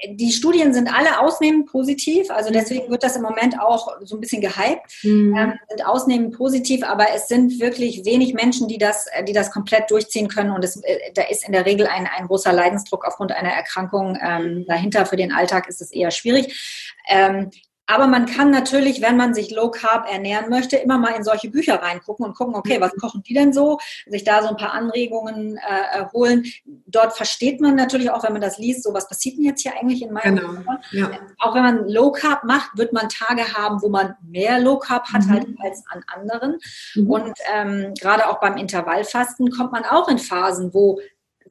[0.08, 2.54] die Studien sind alle ausnehmend positiv, also mhm.
[2.54, 5.36] deswegen wird das im Moment auch so ein bisschen gehypt, mhm.
[5.36, 9.90] ähm, sind ausnehmend positiv, aber es sind wirklich wenig Menschen, die das, die das komplett
[9.90, 13.32] durchziehen können und es, äh, da ist in der Regel ein, ein großer Leidensdruck aufgrund
[13.32, 15.06] einer Erkrankung ähm, dahinter.
[15.06, 16.94] Für den Alltag ist es eher schwierig.
[17.08, 17.50] Ähm,
[17.86, 21.50] aber man kann natürlich, wenn man sich low carb ernähren möchte, immer mal in solche
[21.50, 23.78] Bücher reingucken und gucken, okay, was kochen die denn so?
[24.06, 26.44] Sich da so ein paar Anregungen äh, holen.
[26.86, 29.72] Dort versteht man natürlich auch, wenn man das liest, so was passiert denn jetzt hier
[29.78, 30.76] eigentlich in meinem genau.
[30.92, 31.10] Ja.
[31.38, 35.12] Auch wenn man low carb macht, wird man Tage haben, wo man mehr low carb
[35.12, 35.30] hat mhm.
[35.30, 36.58] halt als an anderen.
[36.94, 37.10] Mhm.
[37.10, 41.00] Und ähm, gerade auch beim Intervallfasten kommt man auch in Phasen, wo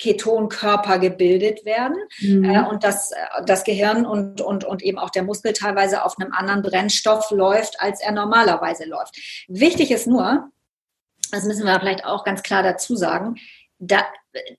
[0.02, 2.43] Ketonkörper gebildet werden mhm.
[2.43, 6.20] äh, und das, äh, das Gehirn und, und, und eben auch der Muskel teilweise auf
[6.20, 9.16] einem anderen Brennstoff läuft, als er normalerweise läuft.
[9.47, 10.49] Wichtig ist nur,
[11.32, 13.36] das müssen wir vielleicht auch ganz klar dazu sagen,
[13.78, 14.06] da,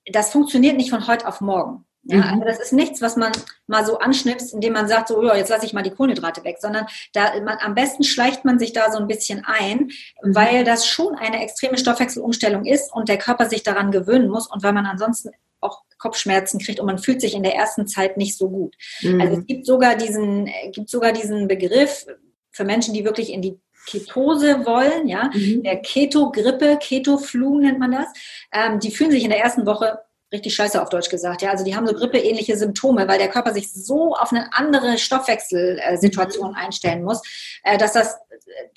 [0.06, 1.84] das funktioniert nicht von heute auf morgen.
[2.04, 2.24] Ja, mhm.
[2.24, 3.32] also das ist nichts, was man
[3.66, 6.56] mal so anschnipst, indem man sagt, so, ja, jetzt lasse ich mal die Kohlenhydrate weg,
[6.60, 9.90] sondern da, man, am besten schleicht man sich da so ein bisschen ein,
[10.22, 10.34] mhm.
[10.34, 14.62] weil das schon eine extreme Stoffwechselumstellung ist und der Körper sich daran gewöhnen muss und
[14.64, 15.30] weil man ansonsten
[15.60, 18.74] auch Kopfschmerzen kriegt und man fühlt sich in der ersten Zeit nicht so gut.
[19.02, 19.20] Mhm.
[19.20, 22.06] Also es gibt sogar diesen, gibt sogar diesen Begriff
[22.50, 25.62] für Menschen, die wirklich in die Ketose wollen, ja, mhm.
[25.62, 28.06] der Keto-Grippe, Keto-Flu nennt man das.
[28.52, 29.98] Ähm, die fühlen sich in der ersten Woche
[30.32, 31.42] richtig scheiße auf Deutsch gesagt.
[31.42, 34.98] Ja, also die haben so grippeähnliche Symptome, weil der Körper sich so auf eine andere
[34.98, 36.56] Stoffwechselsituation mhm.
[36.56, 37.22] einstellen muss,
[37.62, 38.16] äh, dass das,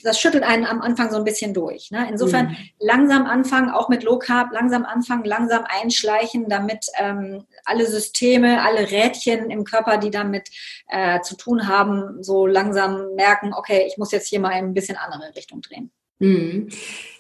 [0.04, 1.92] das schüttelt einen am Anfang so ein bisschen durch.
[1.92, 2.08] Ne?
[2.10, 2.58] Insofern mhm.
[2.80, 8.92] langsam anfangen, auch mit Low Carb, langsam anfangen, langsam einschleichen, damit ähm, alle Systeme, alle
[8.92, 10.50] Rädchen im Körper, die damit
[10.90, 14.74] äh, zu tun haben, so langsam merken, okay, ich muss jetzt hier mal in ein
[14.74, 15.92] bisschen andere Richtung drehen.
[16.20, 16.70] Mhm.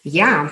[0.04, 0.52] Ja,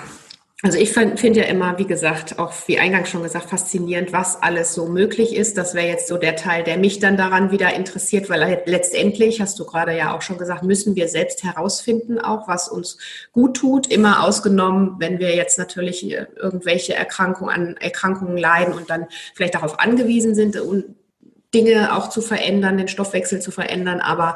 [0.64, 4.72] also ich finde ja immer, wie gesagt, auch wie eingangs schon gesagt, faszinierend, was alles
[4.72, 5.58] so möglich ist.
[5.58, 9.58] Das wäre jetzt so der Teil, der mich dann daran wieder interessiert, weil letztendlich, hast
[9.58, 12.96] du gerade ja auch schon gesagt, müssen wir selbst herausfinden, auch was uns
[13.32, 13.88] gut tut.
[13.88, 19.04] Immer ausgenommen, wenn wir jetzt natürlich äh, irgendwelche Erkrankungen an Erkrankungen leiden und dann
[19.34, 20.56] vielleicht darauf angewiesen sind,
[21.52, 24.00] Dinge auch zu verändern, den Stoffwechsel zu verändern.
[24.00, 24.34] Aber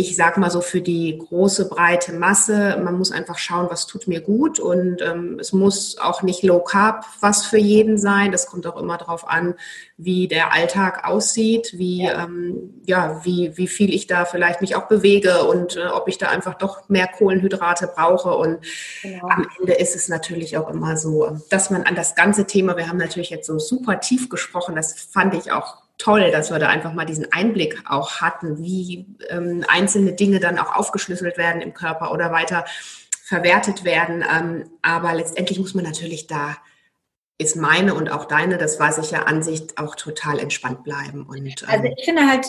[0.00, 4.08] ich sag mal so für die große breite Masse, man muss einfach schauen, was tut
[4.08, 8.32] mir gut und ähm, es muss auch nicht low carb was für jeden sein.
[8.32, 9.54] Das kommt auch immer darauf an,
[9.98, 14.74] wie der Alltag aussieht, wie ja, ähm, ja wie wie viel ich da vielleicht mich
[14.74, 18.60] auch bewege und äh, ob ich da einfach doch mehr Kohlenhydrate brauche und
[19.02, 19.28] genau.
[19.28, 22.88] am Ende ist es natürlich auch immer so, dass man an das ganze Thema, wir
[22.88, 26.68] haben natürlich jetzt so super tief gesprochen, das fand ich auch toll, dass wir da
[26.68, 31.74] einfach mal diesen Einblick auch hatten, wie ähm, einzelne Dinge dann auch aufgeschlüsselt werden im
[31.74, 32.64] Körper oder weiter
[33.22, 34.24] verwertet werden.
[34.28, 36.56] Ähm, aber letztendlich muss man natürlich da
[37.40, 41.26] ist meine und auch deine, das weiß ich ja, Ansicht auch total entspannt bleiben.
[41.26, 42.46] Und, ähm also ich finde halt,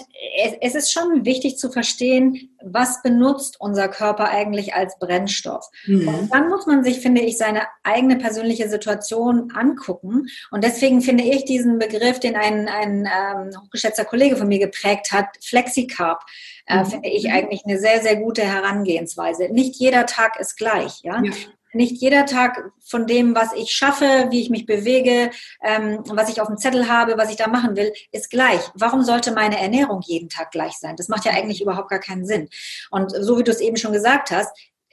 [0.60, 5.66] es ist schon wichtig zu verstehen, was benutzt unser Körper eigentlich als Brennstoff.
[5.86, 6.08] Mhm.
[6.10, 10.28] Und dann muss man sich, finde ich, seine eigene persönliche Situation angucken.
[10.52, 15.14] Und deswegen finde ich diesen Begriff, den ein, ein ähm, hochgeschätzter Kollege von mir geprägt
[15.14, 16.22] hat, Flexicarb,
[16.66, 16.86] äh, mhm.
[16.86, 17.32] finde ich mhm.
[17.32, 19.48] eigentlich eine sehr, sehr gute Herangehensweise.
[19.54, 21.00] Nicht jeder Tag ist gleich.
[21.04, 21.22] Ja?
[21.24, 21.32] ja
[21.74, 25.32] nicht jeder Tag von dem, was ich schaffe, wie ich mich bewege,
[25.64, 28.62] ähm, was ich auf dem Zettel habe, was ich da machen will, ist gleich.
[28.76, 30.96] Warum sollte meine Ernährung jeden Tag gleich sein?
[30.96, 32.50] Das macht ja eigentlich überhaupt gar keinen Sinn.
[32.90, 34.50] Und so wie du es eben schon gesagt hast,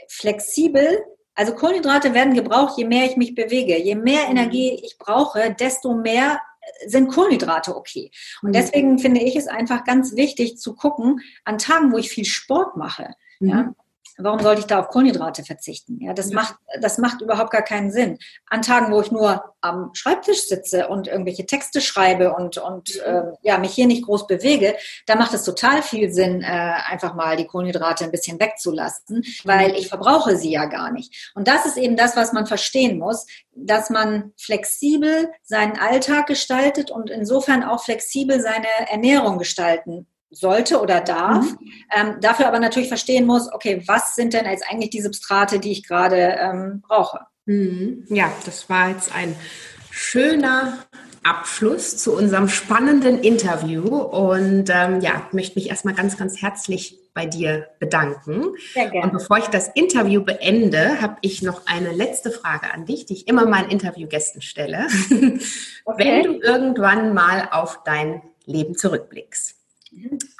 [0.08, 1.04] flexibel
[1.38, 3.80] also Kohlenhydrate werden gebraucht, je mehr ich mich bewege.
[3.80, 4.32] Je mehr mhm.
[4.32, 6.40] Energie ich brauche, desto mehr
[6.86, 8.10] sind Kohlenhydrate okay.
[8.42, 8.52] Und mhm.
[8.54, 12.76] deswegen finde ich es einfach ganz wichtig zu gucken, an Tagen, wo ich viel Sport
[12.76, 13.76] mache, ja, mhm.
[14.20, 16.00] Warum sollte ich da auf Kohlenhydrate verzichten?
[16.00, 16.34] Ja, das ja.
[16.34, 18.18] macht, das macht überhaupt gar keinen Sinn.
[18.46, 23.00] An Tagen, wo ich nur am Schreibtisch sitze und irgendwelche Texte schreibe und, und mhm.
[23.04, 27.14] äh, ja, mich hier nicht groß bewege, da macht es total viel Sinn, äh, einfach
[27.14, 31.32] mal die Kohlenhydrate ein bisschen wegzulassen, weil ich verbrauche sie ja gar nicht.
[31.36, 36.90] Und das ist eben das, was man verstehen muss, dass man flexibel seinen Alltag gestaltet
[36.90, 41.72] und insofern auch flexibel seine Ernährung gestalten sollte oder darf, mhm.
[41.94, 45.72] ähm, dafür aber natürlich verstehen muss, okay, was sind denn jetzt eigentlich die Substrate, die
[45.72, 47.20] ich gerade ähm, brauche?
[47.46, 48.04] Mhm.
[48.08, 49.34] Ja, das war jetzt ein
[49.90, 50.78] schöner
[51.22, 57.26] Abschluss zu unserem spannenden Interview und ähm, ja, möchte mich erstmal ganz, ganz herzlich bei
[57.26, 58.54] dir bedanken.
[58.72, 59.06] Sehr gerne.
[59.06, 63.14] Und bevor ich das Interview beende, habe ich noch eine letzte Frage an dich, die
[63.14, 64.86] ich immer meinen Interviewgästen stelle.
[65.90, 66.22] Okay.
[66.22, 69.57] Wenn du irgendwann mal auf dein Leben zurückblickst,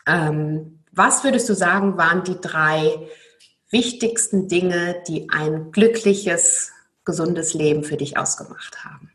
[0.07, 3.09] ähm, was würdest du sagen, waren die drei
[3.71, 6.73] wichtigsten Dinge, die ein glückliches,
[7.05, 9.13] gesundes Leben für dich ausgemacht haben?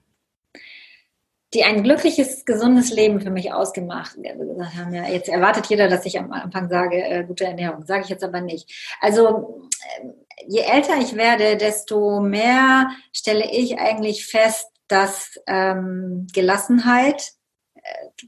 [1.54, 4.94] die ein glückliches, gesundes Leben für mich ausgemacht haben.
[4.94, 7.86] Ja, jetzt erwartet jeder, dass ich am Anfang sage, äh, gute Ernährung.
[7.86, 8.72] Sage ich jetzt aber nicht.
[9.00, 9.70] Also
[10.02, 10.08] äh,
[10.48, 17.43] je älter ich werde, desto mehr stelle ich eigentlich fest, dass ähm, Gelassenheit äh,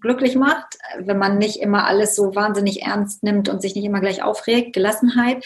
[0.02, 4.02] glücklich macht, wenn man nicht immer alles so wahnsinnig ernst nimmt und sich nicht immer
[4.02, 4.74] gleich aufregt.
[4.74, 5.46] Gelassenheit.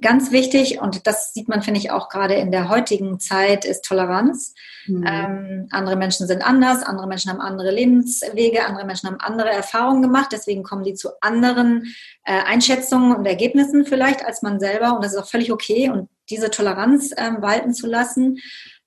[0.00, 3.84] Ganz wichtig, und das sieht man, finde ich, auch gerade in der heutigen Zeit, ist
[3.84, 4.52] Toleranz.
[4.86, 5.04] Mhm.
[5.06, 10.02] Ähm, andere Menschen sind anders, andere Menschen haben andere Lebenswege, andere Menschen haben andere Erfahrungen
[10.02, 11.94] gemacht, deswegen kommen die zu anderen
[12.24, 16.08] äh, Einschätzungen und Ergebnissen vielleicht als man selber und das ist auch völlig okay und
[16.28, 18.38] diese Toleranz ähm, walten zu lassen.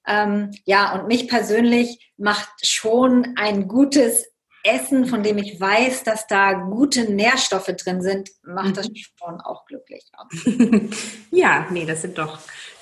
[0.06, 4.26] Ähm, ja, und mich persönlich macht schon ein gutes
[4.68, 8.96] Essen, von dem ich weiß, dass da gute Nährstoffe drin sind, macht das mhm.
[8.96, 10.04] schon auch glücklich.
[11.32, 12.40] ja, nee, das sind doch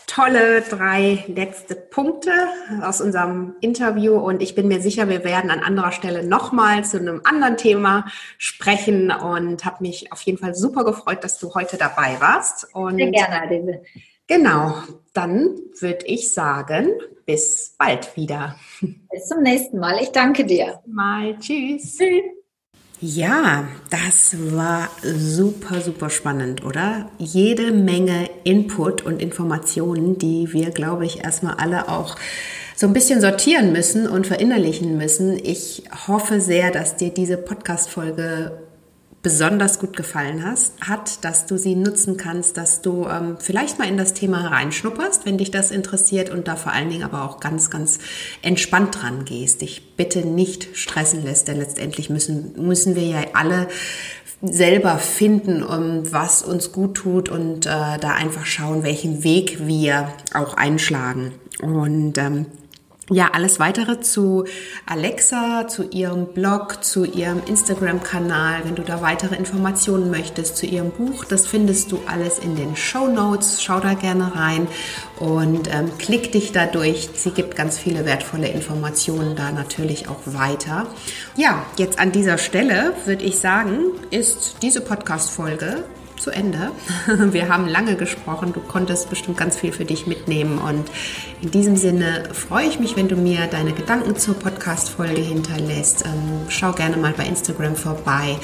[0.07, 2.31] tolle drei letzte Punkte
[2.81, 6.97] aus unserem Interview und ich bin mir sicher, wir werden an anderer Stelle nochmal zu
[6.97, 8.05] einem anderen Thema
[8.37, 12.73] sprechen und habe mich auf jeden Fall super gefreut, dass du heute dabei warst.
[12.73, 13.81] Und Sehr gerne, Adele.
[14.27, 14.75] Genau,
[15.13, 16.89] dann würde ich sagen,
[17.25, 18.55] bis bald wieder.
[18.81, 19.99] Bis zum nächsten Mal.
[20.01, 20.79] Ich danke dir.
[20.87, 21.37] Mal.
[21.39, 21.97] Tschüss.
[21.97, 22.23] Tschüss.
[23.01, 27.11] Ja, das war super, super spannend, oder?
[27.17, 32.15] Jede Menge Input und Informationen, die wir, glaube ich, erstmal alle auch
[32.75, 35.37] so ein bisschen sortieren müssen und verinnerlichen müssen.
[35.37, 38.64] Ich hoffe sehr, dass dir diese Podcast-Folge
[39.25, 43.87] besonders gut gefallen hast, hat, dass du sie nutzen kannst, dass du ähm, vielleicht mal
[43.87, 47.39] in das Thema reinschnupperst, wenn dich das interessiert und da vor allen Dingen aber auch
[47.39, 47.97] ganz, ganz
[48.43, 49.63] entspannt dran gehst.
[49.63, 53.67] Dich bitte nicht stressen lässt, denn letztendlich müssen, müssen wir ja alle
[54.43, 60.13] selber finden, um was uns gut tut und äh, da einfach schauen, welchen Weg wir
[60.35, 61.31] auch einschlagen.
[61.63, 62.45] Und ähm,
[63.11, 64.45] ja, alles weitere zu
[64.87, 70.89] Alexa, zu ihrem Blog, zu ihrem Instagram-Kanal, wenn du da weitere Informationen möchtest, zu ihrem
[70.89, 73.61] Buch, das findest du alles in den Show Notes.
[73.61, 74.67] Schau da gerne rein
[75.19, 77.09] und ähm, klick dich da durch.
[77.15, 80.87] Sie gibt ganz viele wertvolle Informationen da natürlich auch weiter.
[81.35, 85.83] Ja, jetzt an dieser Stelle würde ich sagen, ist diese Podcast-Folge
[86.25, 86.71] zu Ende.
[87.07, 88.51] Wir haben lange gesprochen.
[88.51, 90.57] Du konntest bestimmt ganz viel für dich mitnehmen.
[90.57, 90.89] Und
[91.41, 96.03] in diesem Sinne freue ich mich, wenn du mir deine Gedanken zur Podcast-Folge hinterlässt.
[96.05, 98.37] Ähm, schau gerne mal bei Instagram vorbei.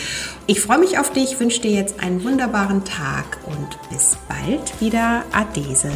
[0.45, 5.23] Ich freue mich auf dich, wünsche dir jetzt einen wunderbaren Tag und bis bald wieder.
[5.31, 5.89] Adese.